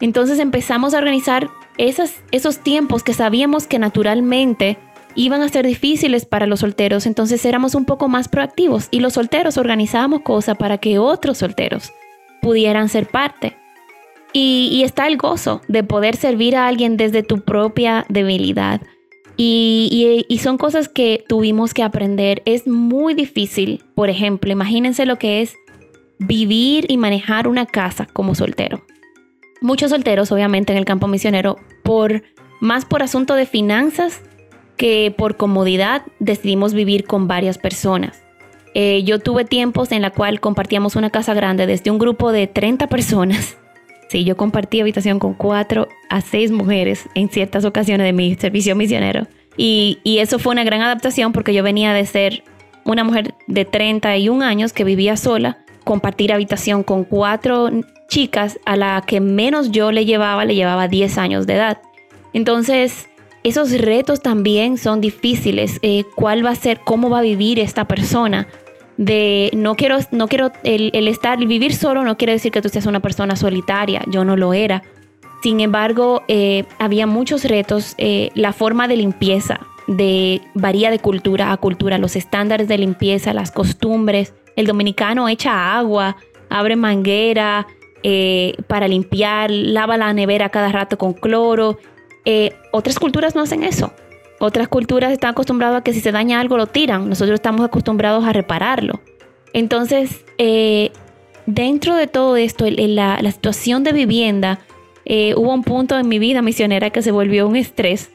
Entonces 0.00 0.38
empezamos 0.38 0.94
a 0.94 0.98
organizar 0.98 1.50
esas, 1.76 2.22
esos 2.30 2.58
tiempos 2.60 3.02
que 3.02 3.12
sabíamos 3.12 3.66
que 3.66 3.78
naturalmente 3.78 4.78
iban 5.14 5.42
a 5.42 5.48
ser 5.48 5.66
difíciles 5.66 6.24
para 6.24 6.46
los 6.46 6.60
solteros, 6.60 7.06
entonces 7.06 7.44
éramos 7.44 7.74
un 7.74 7.84
poco 7.84 8.08
más 8.08 8.28
proactivos 8.28 8.86
y 8.92 9.00
los 9.00 9.14
solteros 9.14 9.56
organizábamos 9.56 10.20
cosas 10.20 10.56
para 10.56 10.78
que 10.78 10.98
otros 10.98 11.38
solteros 11.38 11.92
pudieran 12.40 12.88
ser 12.88 13.08
parte. 13.08 13.56
Y, 14.32 14.82
está 14.84 15.06
el 15.06 15.16
gozo 15.16 15.62
de 15.68 15.82
poder 15.82 16.16
servir 16.16 16.56
a 16.56 16.66
alguien 16.68 16.96
desde 16.96 17.22
tu 17.22 17.40
propia 17.40 18.04
debilidad. 18.08 18.80
Y, 19.36 20.38
son 20.42 20.58
cosas 20.58 20.88
que 20.88 21.24
tuvimos 21.28 21.74
que 21.74 21.82
aprender. 21.82 22.42
Es 22.44 22.66
muy 22.66 23.14
difícil, 23.14 23.82
por 23.94 24.10
ejemplo, 24.10 24.52
imagínense 24.52 25.06
lo 25.06 25.18
que 25.18 25.42
es 25.42 25.54
vivir 26.18 26.86
y 26.88 26.96
manejar 26.96 27.48
una 27.48 27.66
casa 27.66 28.06
como 28.12 28.34
soltero. 28.34 28.82
muchos 29.60 29.90
solteros, 29.90 30.30
obviamente, 30.30 30.72
en 30.72 30.78
el 30.78 30.84
campo 30.84 31.08
misionero, 31.08 31.56
por 31.82 32.22
más 32.60 32.84
por 32.84 33.02
asunto 33.02 33.34
de 33.34 33.46
finanzas 33.46 34.20
que 34.76 35.12
por 35.16 35.36
comodidad 35.36 36.02
decidimos 36.20 36.74
vivir 36.74 37.04
con 37.04 37.26
varias 37.26 37.58
personas. 37.58 38.22
Eh, 38.74 39.02
yo 39.04 39.18
tuve 39.18 39.44
tiempos 39.44 39.90
en 39.92 40.02
la 40.02 40.10
cual 40.10 40.40
compartíamos 40.40 40.94
una 40.94 41.10
casa 41.10 41.34
grande 41.34 41.66
desde 41.66 41.90
un 41.90 41.98
grupo 41.98 42.32
de 42.32 42.46
30 42.46 42.86
personas. 42.86 43.58
Sí, 44.08 44.24
yo 44.24 44.36
compartí 44.36 44.80
habitación 44.80 45.18
con 45.18 45.34
cuatro 45.34 45.88
a 46.08 46.20
seis 46.20 46.50
mujeres 46.50 47.08
en 47.14 47.28
ciertas 47.28 47.64
ocasiones 47.64 48.06
de 48.06 48.12
mi 48.12 48.34
servicio 48.36 48.74
misionero. 48.74 49.26
Y, 49.56 49.98
y 50.02 50.18
eso 50.18 50.38
fue 50.38 50.52
una 50.52 50.64
gran 50.64 50.80
adaptación 50.80 51.32
porque 51.32 51.52
yo 51.52 51.62
venía 51.62 51.92
de 51.92 52.06
ser 52.06 52.42
una 52.84 53.04
mujer 53.04 53.34
de 53.46 53.64
31 53.64 54.44
años 54.44 54.72
que 54.72 54.84
vivía 54.84 55.16
sola, 55.16 55.58
compartir 55.84 56.32
habitación 56.32 56.82
con 56.82 57.04
cuatro 57.04 57.70
chicas 58.08 58.58
a 58.64 58.76
la 58.76 59.02
que 59.06 59.20
menos 59.20 59.70
yo 59.70 59.92
le 59.92 60.06
llevaba, 60.06 60.44
le 60.44 60.54
llevaba 60.54 60.88
10 60.88 61.18
años 61.18 61.46
de 61.46 61.54
edad. 61.54 61.78
Entonces, 62.32 63.08
esos 63.44 63.78
retos 63.78 64.20
también 64.20 64.78
son 64.78 65.00
difíciles. 65.00 65.78
Eh, 65.82 66.04
¿Cuál 66.16 66.44
va 66.44 66.50
a 66.50 66.54
ser, 66.54 66.80
cómo 66.80 67.10
va 67.10 67.18
a 67.18 67.22
vivir 67.22 67.58
esta 67.58 67.86
persona? 67.86 68.48
De 68.98 69.50
no 69.54 69.74
quiero, 69.74 69.96
no 70.10 70.28
quiero 70.28 70.52
el, 70.64 71.08
estar, 71.08 71.38
vivir 71.38 71.74
solo 71.74 72.04
no 72.04 72.18
quiere 72.18 72.34
decir 72.34 72.52
que 72.52 72.60
tú 72.60 72.68
seas 72.68 72.84
una 72.84 73.00
persona 73.00 73.34
solitaria. 73.36 74.02
Yo 74.08 74.24
no 74.24 74.36
lo 74.36 74.52
era. 74.52 74.82
Sin 75.42 75.60
embargo, 75.60 76.22
eh, 76.28 76.64
había 76.78 77.06
muchos 77.06 77.44
retos. 77.44 77.94
Eh, 77.96 78.30
la 78.34 78.52
forma 78.52 78.86
de 78.88 78.96
limpieza 78.96 79.60
de, 79.86 80.42
varía 80.54 80.90
de 80.90 80.98
cultura 80.98 81.52
a 81.52 81.56
cultura. 81.56 81.96
Los 81.96 82.16
estándares 82.16 82.68
de 82.68 82.76
limpieza, 82.76 83.32
las 83.32 83.52
costumbres. 83.52 84.34
El 84.56 84.66
dominicano 84.66 85.28
echa 85.28 85.78
agua, 85.78 86.16
abre 86.50 86.76
manguera 86.76 87.66
para 88.68 88.86
limpiar, 88.86 89.50
lava 89.50 89.96
la 89.96 90.12
nevera 90.12 90.50
cada 90.50 90.70
rato 90.70 90.98
con 90.98 91.14
cloro 91.14 91.78
eh, 92.30 92.52
otras 92.72 92.98
culturas 92.98 93.34
no 93.34 93.40
hacen 93.40 93.62
eso. 93.62 93.90
Otras 94.38 94.68
culturas 94.68 95.12
están 95.12 95.30
acostumbradas 95.30 95.80
a 95.80 95.84
que 95.84 95.92
si 95.92 96.00
se 96.00 96.12
daña 96.12 96.40
algo 96.40 96.56
lo 96.56 96.66
tiran. 96.66 97.08
Nosotros 97.08 97.34
estamos 97.34 97.64
acostumbrados 97.64 98.24
a 98.24 98.32
repararlo. 98.32 99.00
Entonces, 99.52 100.24
eh, 100.38 100.92
dentro 101.46 101.96
de 101.96 102.06
todo 102.06 102.36
esto, 102.36 102.66
la, 102.68 103.18
la, 103.20 103.32
situación 103.32 103.82
de 103.82 103.92
vivienda, 103.92 104.60
eh, 105.04 105.34
hubo 105.36 105.52
un 105.52 105.64
punto 105.64 105.98
en 105.98 106.08
mi 106.08 106.18
vida 106.18 106.42
misionera 106.42 106.90
que 106.90 107.02
se 107.02 107.10
volvió 107.10 107.48
un 107.48 107.56
estrés. 107.56 108.10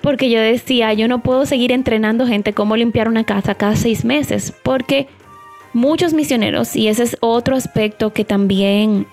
Porque 0.00 0.30
yo 0.30 0.40
decía, 0.40 0.92
yo 0.94 1.08
no 1.08 1.22
puedo 1.22 1.46
seguir 1.46 1.72
entrenando 1.72 2.26
gente 2.26 2.52
cómo 2.52 2.76
limpiar 2.76 3.08
una 3.08 3.24
casa 3.24 3.54
cada 3.54 3.76
seis 3.76 4.04
meses. 4.04 4.52
Porque 4.62 5.08
muchos 5.72 6.12
misioneros, 6.12 6.74
y 6.74 6.88
ese 6.88 7.04
es 7.04 7.16
otro 7.20 7.56
aspecto 7.56 8.12
que 8.12 8.24
también 8.24 9.06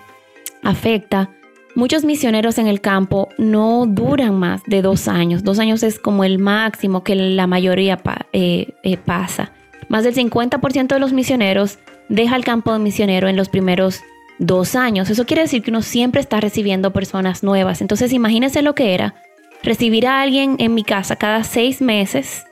afecta, 0.64 1.30
Muchos 1.76 2.06
misioneros 2.06 2.58
en 2.58 2.68
el 2.68 2.80
campo 2.80 3.28
no 3.38 3.86
duran 3.86 4.40
más 4.40 4.64
de 4.66 4.82
dos 4.82 5.10
años. 5.10 5.44
Dos 5.44 5.60
años 5.60 5.84
es 5.84 6.00
como 6.00 6.24
el 6.24 6.40
máximo 6.40 7.04
que 7.04 7.16
la 7.16 7.48
mayoría 7.48 8.00
eh, 8.32 8.74
eh, 8.84 8.98
pasa. 8.98 9.52
Más 9.90 10.06
del 10.06 10.16
50% 10.16 10.88
de 10.88 11.00
los 11.00 11.12
misioneros 11.12 11.78
deja 12.08 12.38
el 12.38 12.46
campo 12.46 12.72
de 12.72 12.80
misionero 12.80 13.28
en 13.28 13.36
los 13.36 13.50
primeros 13.50 14.02
dos 14.40 14.78
años. 14.78 15.10
Eso 15.10 15.26
quiere 15.26 15.42
decir 15.42 15.64
que 15.64 15.72
uno 15.72 15.82
siempre 15.82 16.22
está 16.22 16.40
recibiendo 16.40 16.94
personas 16.94 17.44
nuevas. 17.44 17.82
Entonces 17.82 18.14
imagínense 18.14 18.62
lo 18.62 18.74
que 18.74 18.94
era 18.94 19.16
recibir 19.62 20.08
a 20.08 20.22
alguien 20.22 20.56
en 20.60 20.74
mi 20.76 20.84
casa 20.84 21.18
cada 21.18 21.44
seis 21.44 21.82
meses, 21.82 22.46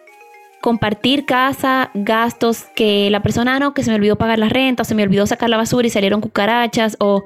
compartir 0.62 1.26
casa, 1.26 1.92
gastos, 1.94 2.66
que 2.76 3.10
la 3.10 3.22
persona 3.22 3.58
no, 3.60 3.74
que 3.74 3.84
se 3.84 3.92
me 3.92 3.96
olvidó 3.96 4.18
pagar 4.18 4.40
la 4.40 4.50
renta, 4.50 4.82
o 4.82 4.86
se 4.86 4.96
me 4.96 5.04
olvidó 5.04 5.26
sacar 5.28 5.50
la 5.50 5.58
basura 5.58 5.88
y 5.88 5.92
salieron 5.92 6.22
cucarachas, 6.22 6.98
o 7.00 7.26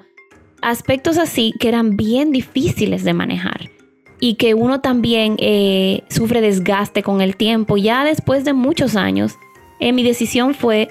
aspectos 0.62 1.17
así 1.17 1.54
que 1.60 1.67
eran 1.67 1.98
bien 1.98 2.32
difíciles 2.32 3.04
de 3.04 3.13
manejar 3.13 3.70
y 4.20 4.36
que 4.36 4.54
uno 4.54 4.82
también 4.82 5.36
eh, 5.39 6.04
sufre 6.10 6.41
desgaste 6.41 7.04
con 7.04 7.22
el 7.22 7.36
tiempo. 7.36 7.78
Ya 7.78 8.04
después 8.04 8.43
de 8.46 8.54
muchos 8.54 8.96
años, 8.96 9.36
eh, 9.80 9.93
mi 9.93 10.04
decisión 10.04 10.54
fue, 10.54 10.89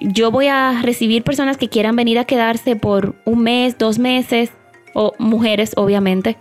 yo 0.00 0.30
voy 0.30 0.48
a 0.48 0.80
recibir 0.82 1.22
personas 1.22 1.56
que 1.56 1.68
quieran 1.68 1.96
venir 1.96 2.18
a 2.18 2.24
quedarse 2.24 2.76
por 2.76 3.14
un 3.24 3.42
mes, 3.42 3.78
dos 3.78 3.98
meses, 3.98 4.50
o 4.94 5.12
mujeres 5.18 5.72
obviamente, 5.76 6.38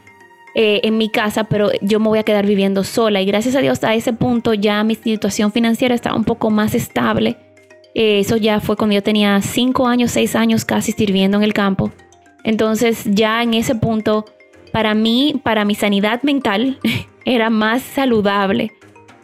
eh, 0.55 0.79
en 0.83 0.97
mi 0.97 1.09
casa, 1.09 1.43
pero 1.43 1.69
yo 1.81 1.99
me 1.99 2.07
voy 2.07 2.19
a 2.19 2.23
quedar 2.23 2.45
viviendo 2.45 2.83
sola. 2.83 3.21
Y 3.21 3.25
gracias 3.25 3.55
a 3.55 3.59
Dios 3.59 3.83
a 3.83 3.93
ese 3.93 4.13
punto 4.13 4.53
ya 4.53 4.83
mi 4.83 4.95
situación 4.95 5.51
financiera 5.51 5.93
estaba 5.93 6.15
un 6.15 6.23
poco 6.23 6.49
más 6.49 6.73
estable. 6.73 7.37
eso 7.93 8.35
ya 8.37 8.59
fue 8.59 8.75
cuando 8.75 8.95
yo 8.95 9.03
tenía 9.03 9.41
cinco 9.41 9.87
años, 9.87 10.11
seis 10.11 10.35
años 10.35 10.65
casi 10.65 10.91
sirviendo 10.91 11.37
en 11.37 11.43
el 11.43 11.53
campo. 11.53 11.91
Entonces 12.45 13.01
ya 13.05 13.41
en 13.43 13.55
ese 13.55 13.75
punto, 13.75 14.23
para 14.71 14.93
mí, 14.93 15.41
para 15.43 15.65
mi 15.65 15.75
sanidad 15.75 16.21
mental, 16.23 16.79
era 17.25 17.49
más 17.49 17.81
saludable 17.81 18.71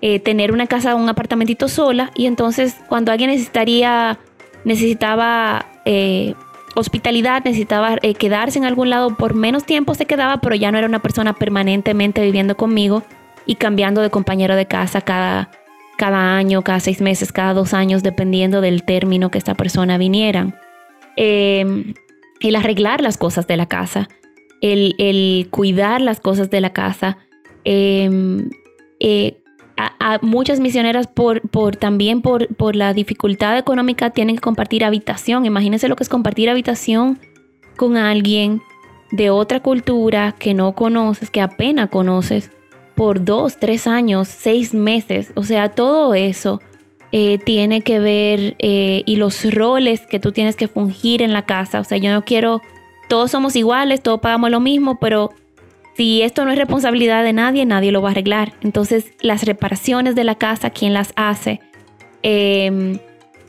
eh, 0.01 0.19
tener 0.19 0.51
una 0.51 0.65
casa, 0.65 0.95
un 0.95 1.07
apartamentito 1.07 1.67
sola 1.69 2.12
y 2.15 2.25
entonces 2.25 2.75
cuando 2.89 3.12
alguien 3.12 3.29
necesitaría, 3.29 4.17
necesitaba 4.65 5.67
eh, 5.86 6.34
hospitalidad, 6.75 7.43
necesitaba 7.43 7.97
eh, 8.01 8.15
quedarse 8.15 8.57
en 8.57 8.65
algún 8.65 8.89
lado 8.89 9.15
por 9.15 9.36
menos 9.36 9.65
tiempo 9.65 9.93
se 9.93 10.07
quedaba, 10.07 10.41
pero 10.41 10.55
ya 10.55 10.71
no 10.71 10.79
era 10.79 10.88
una 10.88 11.03
persona 11.03 11.34
permanentemente 11.34 12.23
viviendo 12.23 12.57
conmigo 12.57 13.03
y 13.45 13.55
cambiando 13.55 14.01
de 14.01 14.10
compañero 14.10 14.55
de 14.55 14.65
casa 14.65 15.01
cada, 15.01 15.51
cada 15.95 16.36
año, 16.36 16.63
cada 16.63 16.79
seis 16.79 17.01
meses, 17.01 17.31
cada 17.31 17.53
dos 17.53 17.75
años, 17.75 18.01
dependiendo 18.01 18.62
del 18.62 18.81
término 18.81 19.29
que 19.29 19.38
esta 19.38 19.53
persona 19.53 19.99
viniera. 19.99 20.60
Eh, 21.17 21.93
el 22.49 22.56
arreglar 22.56 23.01
las 23.01 23.17
cosas 23.17 23.47
de 23.47 23.58
la 23.58 23.67
casa, 23.67 24.10
el, 24.62 25.47
cuidar 25.49 26.01
las 26.01 26.19
cosas 26.19 26.49
de 26.49 26.62
la 26.62 26.73
casa. 26.73 27.17
Em, 27.63 28.49
eh, 28.99 29.38
a, 29.77 30.19
muchas 30.21 30.60
misioneras 30.60 31.08
por, 31.08 31.41
por 31.49 31.75
también 31.75 32.21
por, 32.21 32.54
por, 32.56 32.75
la 32.75 32.93
dificultad 32.93 33.58
económica 33.58 34.12
tienen 34.12 34.36
que 34.36 34.41
compartir 34.41 34.84
habitación. 34.84 35.45
Imagínense 35.45 35.88
lo 35.88 35.95
que 35.95 36.04
es 36.04 36.10
compartir 36.10 36.49
habitación 36.49 37.19
con 37.77 37.97
alguien 37.97 38.62
de 39.12 39.30
otra 39.30 39.62
cultura 39.62 40.36
que 40.38 40.54
no 40.54 40.73
conoces, 40.73 41.30
que 41.30 41.41
apenas 41.41 41.89
conoces, 41.89 42.51
por 42.95 43.23
dos, 43.23 43.58
tres 43.58 43.88
años, 43.88 44.27
seis 44.27 44.73
meses. 44.73 45.32
O 45.36 45.43
sea, 45.43 45.69
todo 45.69 46.13
eso 46.13 46.62
eh, 47.12 47.38
tiene 47.39 47.82
que 47.82 48.00
ver 48.00 48.56
eh, 48.60 49.04
y 49.06 49.17
los 49.17 49.54
roles 49.54 50.02
que 50.02 50.19
tú 50.19 50.32
tienes 50.32 50.56
que 50.56 50.67
fungir 50.67 51.21
en 51.21 51.34
la 51.34 51.45
casa. 51.45 51.80
O 51.80 51.84
sea, 51.84 51.97
yo 51.97 52.12
no 52.12 52.24
quiero, 52.24 52.62
todos 53.10 53.32
somos 53.32 53.56
iguales, 53.56 54.02
todos 54.02 54.21
pagamos 54.21 54.50
lo 54.50 54.60
mismo, 54.60 55.00
pero 55.00 55.32
si 55.95 56.21
esto 56.21 56.45
no 56.45 56.52
es 56.52 56.58
responsabilidad 56.58 57.24
de 57.24 57.34
nadie, 57.34 57.65
nadie 57.65 57.91
lo 57.91 58.02
va 58.02 58.10
a 58.10 58.12
arreglar. 58.12 58.54
Entonces, 58.62 59.12
las 59.21 59.43
reparaciones 59.43 60.15
de 60.15 60.24
la 60.24 60.36
casa, 60.36 60.69
¿quién 60.69 60.93
las 60.93 61.12
hace? 61.15 61.60
Em, 62.24 62.97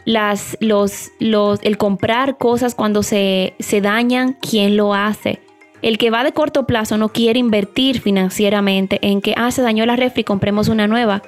las, 0.05 0.57
los, 0.61 1.13
los, 1.21 1.61
el 1.63 1.79
comprar 1.79 2.39
cosas 2.39 2.75
cuando 2.75 3.03
se, 3.03 3.55
se 3.61 3.81
dañan, 3.81 4.37
¿quién 4.41 4.77
lo 4.77 4.95
hace? 4.95 5.41
El 5.83 5.99
que 5.99 6.11
va 6.11 6.25
de 6.25 6.33
corto 6.33 6.67
plazo 6.67 6.97
no 6.97 7.11
quiere 7.11 7.39
invertir 7.39 8.01
financieramente 8.01 8.99
en 9.03 9.21
que, 9.21 9.35
ah, 9.37 9.51
se 9.51 9.63
dañó 9.63 9.87
la 9.87 9.97
refri, 9.97 10.25
compremos 10.25 10.69
una 10.69 10.87
nueva. 10.87 11.23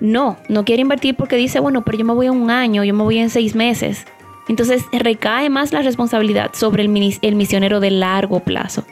No, 0.00 0.36
no 0.48 0.64
quiere 0.64 0.82
invertir 0.82 1.16
porque 1.16 1.36
dice, 1.36 1.60
bueno, 1.60 1.84
pero 1.84 1.98
yo 1.98 2.04
me 2.04 2.12
voy 2.12 2.26
en 2.26 2.34
un 2.34 2.50
año, 2.50 2.84
yo 2.84 2.94
me 2.94 3.02
voy 3.02 3.18
en 3.18 3.30
seis 3.30 3.54
meses. 3.54 4.06
Entonces 4.48 4.84
recae 4.92 5.50
más 5.50 5.72
la 5.72 5.82
responsabilidad 5.82 6.50
sobre 6.54 6.84
el, 6.84 7.18
el 7.22 7.34
misionero 7.34 7.80
de 7.80 7.90
largo 7.90 8.40
plazo. 8.40 8.84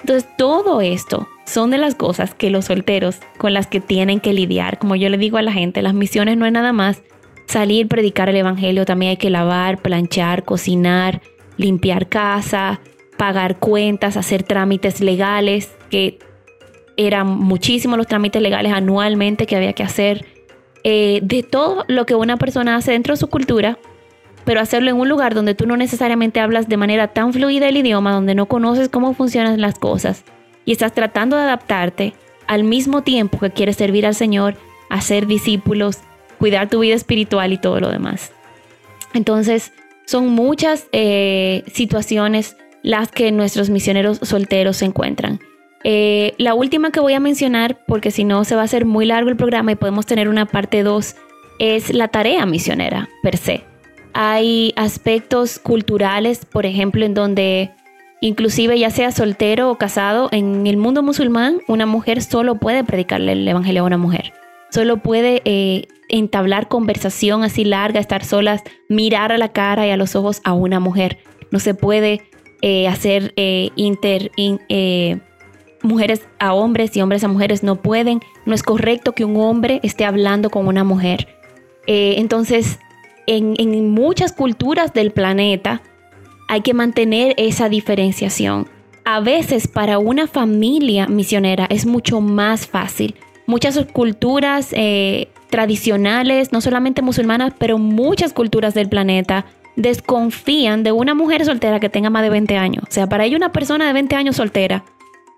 Entonces 0.00 0.28
todo 0.36 0.80
esto 0.80 1.28
son 1.46 1.70
de 1.70 1.78
las 1.78 1.94
cosas 1.94 2.34
que 2.34 2.50
los 2.50 2.66
solteros 2.66 3.20
con 3.38 3.52
las 3.52 3.66
que 3.66 3.80
tienen 3.80 4.20
que 4.20 4.32
lidiar. 4.32 4.78
Como 4.78 4.96
yo 4.96 5.08
le 5.08 5.18
digo 5.18 5.38
a 5.38 5.42
la 5.42 5.52
gente, 5.52 5.82
las 5.82 5.94
misiones 5.94 6.36
no 6.36 6.46
es 6.46 6.52
nada 6.52 6.72
más 6.72 7.02
salir, 7.46 7.88
predicar 7.88 8.28
el 8.28 8.36
Evangelio, 8.36 8.84
también 8.84 9.10
hay 9.10 9.16
que 9.16 9.30
lavar, 9.30 9.78
planchar, 9.78 10.44
cocinar, 10.44 11.20
limpiar 11.56 12.08
casa, 12.08 12.80
pagar 13.16 13.58
cuentas, 13.58 14.16
hacer 14.16 14.42
trámites 14.42 15.00
legales, 15.00 15.74
que 15.90 16.18
eran 16.96 17.26
muchísimos 17.26 17.98
los 17.98 18.06
trámites 18.06 18.40
legales 18.40 18.72
anualmente 18.72 19.46
que 19.46 19.56
había 19.56 19.72
que 19.72 19.82
hacer 19.82 20.24
eh, 20.84 21.20
de 21.22 21.42
todo 21.42 21.84
lo 21.88 22.06
que 22.06 22.14
una 22.14 22.36
persona 22.36 22.76
hace 22.76 22.92
dentro 22.92 23.14
de 23.14 23.20
su 23.20 23.28
cultura, 23.28 23.78
pero 24.44 24.60
hacerlo 24.60 24.90
en 24.90 24.96
un 24.96 25.08
lugar 25.08 25.34
donde 25.34 25.54
tú 25.54 25.66
no 25.66 25.76
necesariamente 25.76 26.40
hablas 26.40 26.68
de 26.68 26.76
manera 26.76 27.08
tan 27.08 27.32
fluida 27.32 27.68
el 27.68 27.78
idioma, 27.78 28.12
donde 28.12 28.34
no 28.34 28.46
conoces 28.46 28.88
cómo 28.88 29.14
funcionan 29.14 29.60
las 29.60 29.78
cosas 29.78 30.24
y 30.64 30.72
estás 30.72 30.92
tratando 30.92 31.36
de 31.36 31.42
adaptarte 31.42 32.14
al 32.46 32.64
mismo 32.64 33.02
tiempo 33.02 33.38
que 33.38 33.50
quieres 33.50 33.76
servir 33.76 34.06
al 34.06 34.14
Señor, 34.14 34.56
hacer 34.90 35.26
discípulos, 35.26 35.98
cuidar 36.38 36.68
tu 36.68 36.80
vida 36.80 36.94
espiritual 36.94 37.52
y 37.52 37.58
todo 37.58 37.80
lo 37.80 37.88
demás. 37.88 38.32
Entonces, 39.14 39.72
son 40.06 40.28
muchas 40.28 40.88
eh, 40.92 41.64
situaciones 41.72 42.56
las 42.82 43.10
que 43.10 43.32
nuestros 43.32 43.70
misioneros 43.70 44.18
solteros 44.22 44.76
se 44.76 44.84
encuentran. 44.84 45.40
Eh, 45.84 46.34
la 46.38 46.54
última 46.54 46.90
que 46.90 47.00
voy 47.00 47.12
a 47.12 47.20
mencionar, 47.20 47.84
porque 47.86 48.10
si 48.10 48.24
no 48.24 48.44
se 48.44 48.56
va 48.56 48.62
a 48.62 48.64
hacer 48.64 48.86
muy 48.86 49.04
largo 49.06 49.28
el 49.28 49.36
programa 49.36 49.72
y 49.72 49.76
podemos 49.76 50.06
tener 50.06 50.28
una 50.28 50.46
parte 50.46 50.82
2, 50.82 51.14
es 51.58 51.92
la 51.92 52.08
tarea 52.08 52.46
misionera 52.46 53.08
per 53.22 53.36
se. 53.36 53.64
Hay 54.14 54.72
aspectos 54.76 55.58
culturales, 55.58 56.44
por 56.46 56.66
ejemplo, 56.66 57.04
en 57.04 57.14
donde 57.14 57.72
Inclusive 58.24 58.78
ya 58.78 58.88
sea 58.88 59.12
soltero 59.12 59.70
o 59.70 59.76
casado, 59.76 60.30
en 60.32 60.66
el 60.66 60.78
mundo 60.78 61.02
musulmán 61.02 61.58
una 61.68 61.84
mujer 61.84 62.22
solo 62.22 62.54
puede 62.54 62.82
predicarle 62.82 63.32
el 63.32 63.46
Evangelio 63.46 63.82
a 63.82 63.84
una 63.84 63.98
mujer. 63.98 64.32
Solo 64.70 64.96
puede 64.96 65.42
eh, 65.44 65.88
entablar 66.08 66.68
conversación 66.68 67.42
así 67.42 67.64
larga, 67.64 68.00
estar 68.00 68.24
solas, 68.24 68.62
mirar 68.88 69.30
a 69.30 69.36
la 69.36 69.52
cara 69.52 69.86
y 69.86 69.90
a 69.90 69.98
los 69.98 70.16
ojos 70.16 70.40
a 70.42 70.54
una 70.54 70.80
mujer. 70.80 71.18
No 71.50 71.58
se 71.58 71.74
puede 71.74 72.22
eh, 72.62 72.88
hacer 72.88 73.34
inter... 73.36 74.30
mujeres 75.84 76.26
a 76.40 76.52
hombres 76.54 76.96
y 76.96 77.02
hombres 77.02 77.22
a 77.22 77.28
mujeres 77.28 77.62
no 77.62 77.76
pueden. 77.76 78.20
No 78.46 78.54
es 78.54 78.64
correcto 78.64 79.12
que 79.12 79.24
un 79.24 79.36
hombre 79.36 79.78
esté 79.84 80.04
hablando 80.04 80.50
con 80.50 80.66
una 80.66 80.82
mujer. 80.82 81.28
entonces, 81.86 82.78
en 83.26 83.90
muchas 83.90 84.32
culturas 84.32 84.92
del 84.92 85.12
planeta, 85.12 85.80
hay 86.48 86.60
que 86.60 86.74
mantener 86.74 87.34
esa 87.36 87.68
diferenciación. 87.68 88.68
A 89.04 89.20
veces 89.20 89.68
para 89.68 89.98
una 89.98 90.26
familia 90.26 91.06
misionera 91.06 91.66
es 91.68 91.86
mucho 91.86 92.20
más 92.20 92.66
fácil. 92.66 93.14
Muchas 93.46 93.78
culturas 93.92 94.68
eh, 94.72 95.28
tradicionales, 95.50 96.52
no 96.52 96.60
solamente 96.60 97.02
musulmanas, 97.02 97.52
pero 97.58 97.78
muchas 97.78 98.32
culturas 98.32 98.72
del 98.72 98.88
planeta 98.88 99.44
desconfían 99.76 100.82
de 100.82 100.92
una 100.92 101.14
mujer 101.14 101.44
soltera 101.44 101.80
que 101.80 101.90
tenga 101.90 102.08
más 102.08 102.22
de 102.22 102.30
20 102.30 102.56
años. 102.56 102.84
O 102.88 102.92
sea, 102.92 103.06
para 103.06 103.26
ello 103.26 103.36
una 103.36 103.52
persona 103.52 103.86
de 103.86 103.92
20 103.92 104.16
años 104.16 104.36
soltera 104.36 104.84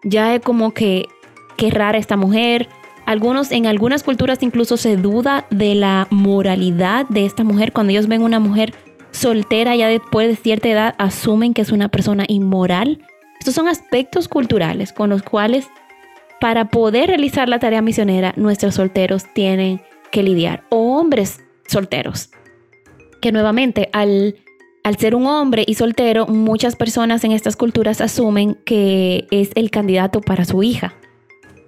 ya 0.07 0.35
es 0.35 0.41
como 0.41 0.73
que 0.73 1.09
qué 1.57 1.71
rara 1.71 1.99
esta 1.99 2.17
mujer. 2.17 2.69
Algunos 3.05 3.53
en 3.53 3.67
algunas 3.67 4.03
culturas 4.03 4.43
incluso 4.43 4.77
se 4.77 4.97
duda 4.97 5.47
de 5.51 5.75
la 5.75 6.07
moralidad 6.11 7.07
de 7.09 7.27
esta 7.27 7.45
mujer 7.45 7.73
cuando 7.73 7.91
ellos 7.91 8.09
ven 8.09 8.23
una 8.23 8.41
mujer 8.41 8.73
soltera 9.11 9.77
ya 9.77 9.89
después 9.89 10.29
de 10.29 10.37
cierta 10.37 10.69
edad 10.69 10.95
asumen 10.99 11.55
que 11.55 11.63
es 11.63 11.73
una 11.73 11.89
persona 11.89 12.25
inmoral. 12.29 13.05
Estos 13.39 13.55
son 13.55 13.69
aspectos 13.69 14.29
culturales 14.29 14.93
con 14.93 15.11
los 15.11 15.23
cuales 15.23 15.69
para 16.41 16.67
poder 16.67 17.09
realizar 17.09 17.49
la 17.49 17.59
tarea 17.59 17.83
misionera 17.83 18.33
nuestros 18.37 18.75
solteros 18.75 19.25
tienen 19.35 19.81
que 20.11 20.23
lidiar. 20.23 20.65
O 20.69 20.99
hombres 20.99 21.41
solteros, 21.67 22.31
que 23.21 23.33
nuevamente 23.33 23.89
al, 23.93 24.37
al 24.87 24.97
ser 24.99 25.17
un 25.17 25.27
hombre 25.27 25.65
y 25.67 25.75
soltero, 25.75 26.29
muchas 26.29 26.77
personas 26.77 27.25
en 27.25 27.33
estas 27.33 27.57
culturas 27.57 28.01
asumen 28.01 28.57
que 28.65 29.27
es 29.33 29.51
el 29.57 29.73
candidato 29.73 30.21
para 30.21 30.45
su 30.45 30.63
hija. 30.63 30.95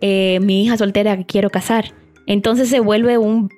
Eh, 0.00 0.38
mi 0.40 0.62
hija 0.62 0.76
soltera 0.76 1.16
que 1.16 1.26
quiero 1.26 1.50
casar. 1.50 1.87
Entonces 2.26 2.68
se 2.68 2.78
vuelve 2.78 3.18
un, 3.18 3.50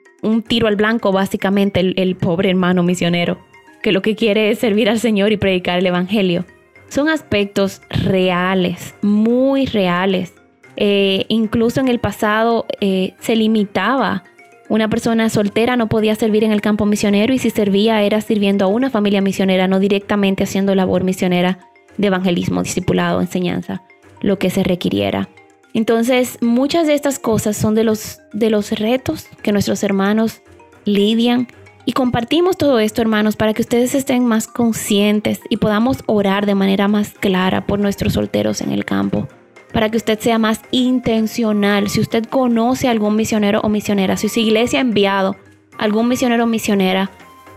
tiro 0.49 0.67
al 0.67 0.77
blanco 0.77 1.13
básicamente 1.13 1.81
el 1.81 2.17
pobre 2.17 2.49
hermano 2.49 2.83
misionero 2.83 3.39
que 3.83 3.93
lo 3.93 4.01
que 4.01 4.17
quiere 4.17 4.51
es 4.51 4.59
servir 4.59 4.89
al 4.89 4.99
Señor 4.99 5.31
y 5.31 5.37
predicar 5.37 5.79
el 5.79 5.85
Evangelio. 5.85 6.47
Son 6.89 7.11
aspectos 7.11 7.83
reales, 7.91 8.95
muy 9.03 9.67
reales. 9.67 10.33
Eh, 10.79 11.27
incluso 11.29 11.81
en 11.81 11.89
el 11.89 11.99
pasado 11.99 12.65
eh, 12.81 13.13
se 13.21 13.37
limitaba. 13.37 14.25
Una 14.71 14.89
persona 14.89 15.29
soltera 15.31 15.77
no 15.77 15.89
podía 15.89 16.15
servir 16.15 16.45
en 16.45 16.53
el 16.53 16.61
campo 16.61 16.87
misionero 16.87 17.35
y 17.35 17.41
si 17.41 17.51
servía 17.51 18.03
era 18.03 18.21
sirviendo 18.21 18.65
a 18.65 18.69
una 18.69 18.89
familia 18.89 19.21
misionera, 19.21 19.67
no 19.67 19.81
directamente 19.81 20.45
haciendo 20.45 20.77
labor 20.77 21.03
misionera 21.03 21.59
de 21.99 22.07
evangelismo, 22.07 22.63
discipulado, 22.63 23.21
enseñanza, 23.21 23.83
lo 24.21 24.39
que 24.39 24.49
se 24.49 24.63
requiriera. 24.63 25.29
Entonces, 25.75 26.39
muchas 26.41 26.87
de 26.87 26.95
estas 26.95 27.19
cosas 27.19 27.57
son 27.57 27.75
de 27.75 27.83
los, 27.83 28.21
de 28.33 28.49
los 28.49 28.71
retos 28.71 29.27
que 29.43 29.51
nuestros 29.51 29.83
hermanos 29.83 30.41
lidian 30.85 31.49
y 31.85 31.93
compartimos 31.93 32.57
todo 32.57 32.79
esto, 32.79 33.03
hermanos, 33.03 33.35
para 33.35 33.55
que 33.55 33.63
ustedes 33.63 33.97
estén 33.97 34.25
más 34.25 34.47
conscientes 34.47 35.41
y 35.49 35.57
podamos 35.57 36.05
orar 36.07 36.47
de 36.47 36.55
manera 36.55 36.87
más 36.87 37.11
clara 37.11 37.67
por 37.67 37.81
nuestros 37.81 38.13
solteros 38.13 38.61
en 38.61 38.71
el 38.71 38.85
campo. 38.85 39.27
Para 39.73 39.89
que 39.89 39.97
usted 39.97 40.19
sea 40.19 40.39
más 40.39 40.63
intencional. 40.71 41.89
Si 41.89 42.01
usted 42.01 42.25
conoce 42.25 42.89
a 42.89 42.91
algún 42.91 43.17
misionero 43.17 43.61
o 43.61 43.69
misionera, 43.69 44.17
si 44.17 44.29
su 44.29 44.41
iglesia 44.41 44.81
ha 44.81 44.83
enviado 44.83 45.37
algún 45.79 46.09
misionero 46.09 46.45
o 46.45 46.47
misionera, 46.47 47.11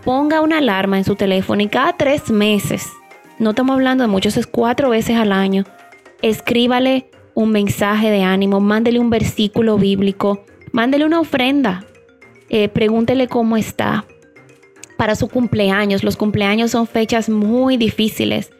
ponga 0.03 0.41
una 0.41 0.59
alarma 0.59 0.97
en 0.97 1.03
su 1.03 1.15
teléfono 1.15 1.61
y 1.61 1.67
cada 1.67 1.93
tres 1.93 2.29
meses, 2.29 2.87
no 3.39 3.51
estamos 3.51 3.73
hablando 3.73 4.03
de 4.03 4.09
muchos, 4.09 4.37
es 4.37 4.47
cuatro 4.47 4.89
veces 4.89 5.17
al 5.17 5.31
año, 5.31 5.63
escríbale 6.21 7.09
un 7.33 7.49
mensaje 7.49 8.11
de 8.11 8.23
ánimo, 8.23 8.59
mándele 8.59 8.99
un 8.99 9.09
versículo 9.09 9.77
bíblico, 9.77 10.45
mándele 10.71 11.05
una 11.05 11.19
ofrenda, 11.19 11.85
eh, 12.49 12.69
pregúntele 12.69 13.27
cómo 13.27 13.57
está, 13.57 14.05
para 14.97 15.15
su 15.15 15.27
cumpleaños. 15.27 16.03
Los 16.03 16.15
cumpleaños 16.15 16.71
son 16.71 16.87
fechas 16.87 17.27
muy 17.27 17.75
difíciles 17.75 18.51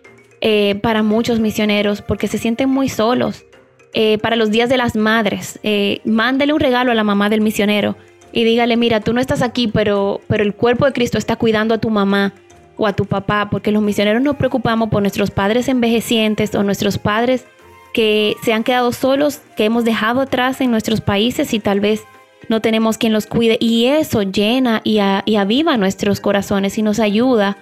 eh, 0.45 0.75
para 0.81 1.03
muchos 1.03 1.39
misioneros 1.39 2.01
porque 2.01 2.27
se 2.27 2.37
sienten 2.37 2.69
muy 2.69 2.89
solos. 2.89 3.45
Eh, 3.93 4.17
para 4.17 4.35
los 4.35 4.51
días 4.51 4.67
de 4.69 4.75
las 4.75 4.95
madres, 4.95 5.57
eh, 5.63 6.01
un 6.03 6.59
regalo 6.59 6.91
a 6.91 6.95
la 6.95 7.03
mamá 7.05 7.29
del 7.29 7.39
misionero 7.39 7.95
y 8.33 8.43
dígale, 8.43 8.75
mira, 8.75 8.99
tú 8.99 9.13
no 9.13 9.21
estás 9.21 9.41
aquí, 9.41 9.69
pero, 9.69 10.19
pero 10.27 10.43
el 10.43 10.53
cuerpo 10.53 10.85
de 10.85 10.91
Cristo 10.91 11.17
está 11.17 11.37
cuidando 11.37 11.73
a 11.73 11.77
tu 11.77 11.89
mamá 11.89 12.33
o 12.75 12.87
a 12.87 12.93
tu 12.93 13.05
papá, 13.05 13.47
porque 13.49 13.71
los 13.71 13.81
misioneros 13.81 14.21
nos 14.21 14.35
preocupamos 14.35 14.89
por 14.89 15.01
nuestros 15.01 15.31
padres 15.31 15.69
envejecientes 15.69 16.53
o 16.55 16.63
nuestros 16.63 16.97
padres 16.97 17.45
que 17.93 18.35
se 18.43 18.51
han 18.51 18.65
quedado 18.65 18.91
solos, 18.91 19.39
que 19.55 19.63
hemos 19.63 19.85
dejado 19.85 20.19
atrás 20.19 20.59
en 20.59 20.71
nuestros 20.71 20.99
países 20.99 21.53
y 21.53 21.59
tal 21.59 21.79
vez 21.79 22.03
no 22.49 22.59
tenemos 22.59 22.97
quien 22.97 23.13
los 23.13 23.27
cuide 23.27 23.57
y 23.61 23.85
eso 23.85 24.23
llena 24.23 24.81
y, 24.83 24.99
aviva 24.99 25.77
nuestros 25.77 26.19
corazones 26.19 26.77
y 26.77 26.81
nos 26.81 26.99
ayuda 26.99 27.57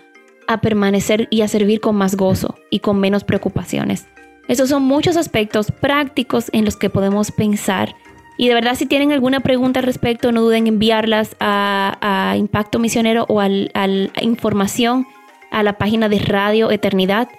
a 0.54 0.62
permanecer 0.62 1.28
y 1.30 1.42
a 1.42 1.48
servir 1.48 1.80
con 1.80 1.96
más 1.96 2.16
gozo 2.16 2.56
y 2.70 2.80
con 2.80 3.00
menos 3.00 3.24
preocupaciones. 3.24 4.08
Esos 4.48 4.70
son 4.70 4.84
muchos 4.84 5.18
aspectos 5.18 5.72
prácticos 5.72 6.50
en 6.54 6.66
los 6.66 6.76
que 6.76 6.90
podemos 6.90 7.32
pensar. 7.32 7.96
Y 8.38 8.48
de 8.48 8.54
verdad, 8.54 8.76
si 8.76 8.86
tienen 8.86 9.12
alguna 9.12 9.40
pregunta 9.42 9.80
al 9.80 9.86
respecto, 9.86 10.32
no 10.32 10.42
duden 10.42 10.68
en 10.68 10.74
enviarlas 10.74 11.36
a, 11.40 12.36
Impacto 12.38 12.80
Misionero 12.80 13.26
o 13.30 13.40
a 13.40 13.48
información 14.22 15.06
a 15.52 15.64
la 15.64 15.78
página 15.78 16.10
de 16.10 16.20
Radio 16.20 16.72
Eternidad. 16.72 17.30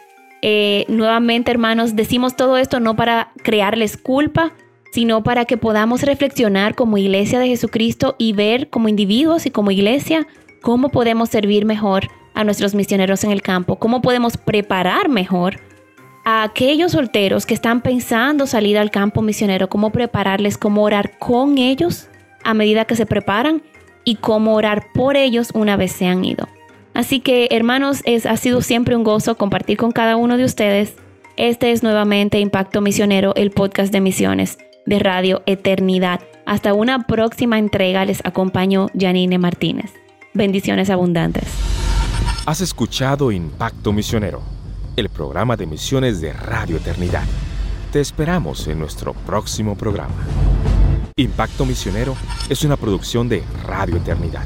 Eh, 0.42 0.84
nuevamente, 0.88 1.50
hermanos, 1.50 1.96
decimos 1.96 2.36
todo 2.36 2.56
esto 2.56 2.80
no 2.80 2.94
para 2.94 3.32
crearles 3.42 3.96
culpa, 3.96 4.52
sino 4.92 5.22
para 5.22 5.44
que 5.44 5.56
podamos 5.56 6.02
reflexionar 6.02 6.74
como 6.74 6.98
iglesia 6.98 7.40
de 7.40 7.48
Jesucristo 7.48 8.14
y 8.18 8.32
ver 8.32 8.68
como 8.68 8.88
individuos 8.88 9.46
y 9.46 9.50
como 9.50 9.70
iglesia 9.70 10.26
cómo 10.60 10.90
podemos 10.90 11.30
servir 11.30 11.64
mejor 11.64 12.08
a 12.34 12.44
nuestros 12.44 12.74
misioneros 12.74 13.24
en 13.24 13.30
el 13.30 13.42
campo, 13.42 13.76
cómo 13.76 14.02
podemos 14.02 14.36
preparar 14.36 15.08
mejor 15.08 15.60
a 16.24 16.44
aquellos 16.44 16.92
solteros 16.92 17.46
que 17.46 17.54
están 17.54 17.80
pensando 17.80 18.46
salir 18.46 18.78
al 18.78 18.90
campo 18.90 19.22
misionero, 19.22 19.68
cómo 19.68 19.90
prepararles, 19.90 20.56
cómo 20.56 20.82
orar 20.82 21.18
con 21.18 21.58
ellos 21.58 22.08
a 22.44 22.54
medida 22.54 22.84
que 22.84 22.96
se 22.96 23.06
preparan 23.06 23.62
y 24.04 24.16
cómo 24.16 24.54
orar 24.54 24.86
por 24.94 25.16
ellos 25.16 25.50
una 25.54 25.76
vez 25.76 25.92
se 25.92 26.06
han 26.06 26.24
ido. 26.24 26.48
Así 26.94 27.20
que 27.20 27.48
hermanos, 27.50 28.02
es, 28.04 28.26
ha 28.26 28.36
sido 28.36 28.60
siempre 28.60 28.96
un 28.96 29.04
gozo 29.04 29.36
compartir 29.36 29.78
con 29.78 29.92
cada 29.92 30.16
uno 30.16 30.36
de 30.36 30.44
ustedes. 30.44 30.94
Este 31.36 31.72
es 31.72 31.82
nuevamente 31.82 32.38
Impacto 32.38 32.80
Misionero, 32.80 33.34
el 33.34 33.50
podcast 33.50 33.92
de 33.92 34.00
misiones 34.00 34.58
de 34.84 34.98
Radio 34.98 35.42
Eternidad. 35.46 36.20
Hasta 36.44 36.74
una 36.74 37.06
próxima 37.06 37.58
entrega 37.58 38.04
les 38.04 38.24
acompaño 38.24 38.88
Janine 38.98 39.38
Martínez. 39.38 39.92
Bendiciones 40.34 40.90
abundantes. 40.90 41.44
Has 42.44 42.60
escuchado 42.60 43.30
Impacto 43.30 43.92
Misionero, 43.92 44.42
el 44.96 45.08
programa 45.08 45.56
de 45.56 45.64
misiones 45.64 46.20
de 46.20 46.32
Radio 46.32 46.76
Eternidad. 46.78 47.22
Te 47.92 48.00
esperamos 48.00 48.66
en 48.66 48.80
nuestro 48.80 49.14
próximo 49.14 49.76
programa. 49.76 50.16
Impacto 51.14 51.64
Misionero 51.64 52.16
es 52.48 52.64
una 52.64 52.76
producción 52.76 53.28
de 53.28 53.44
Radio 53.64 53.96
Eternidad. 53.96 54.44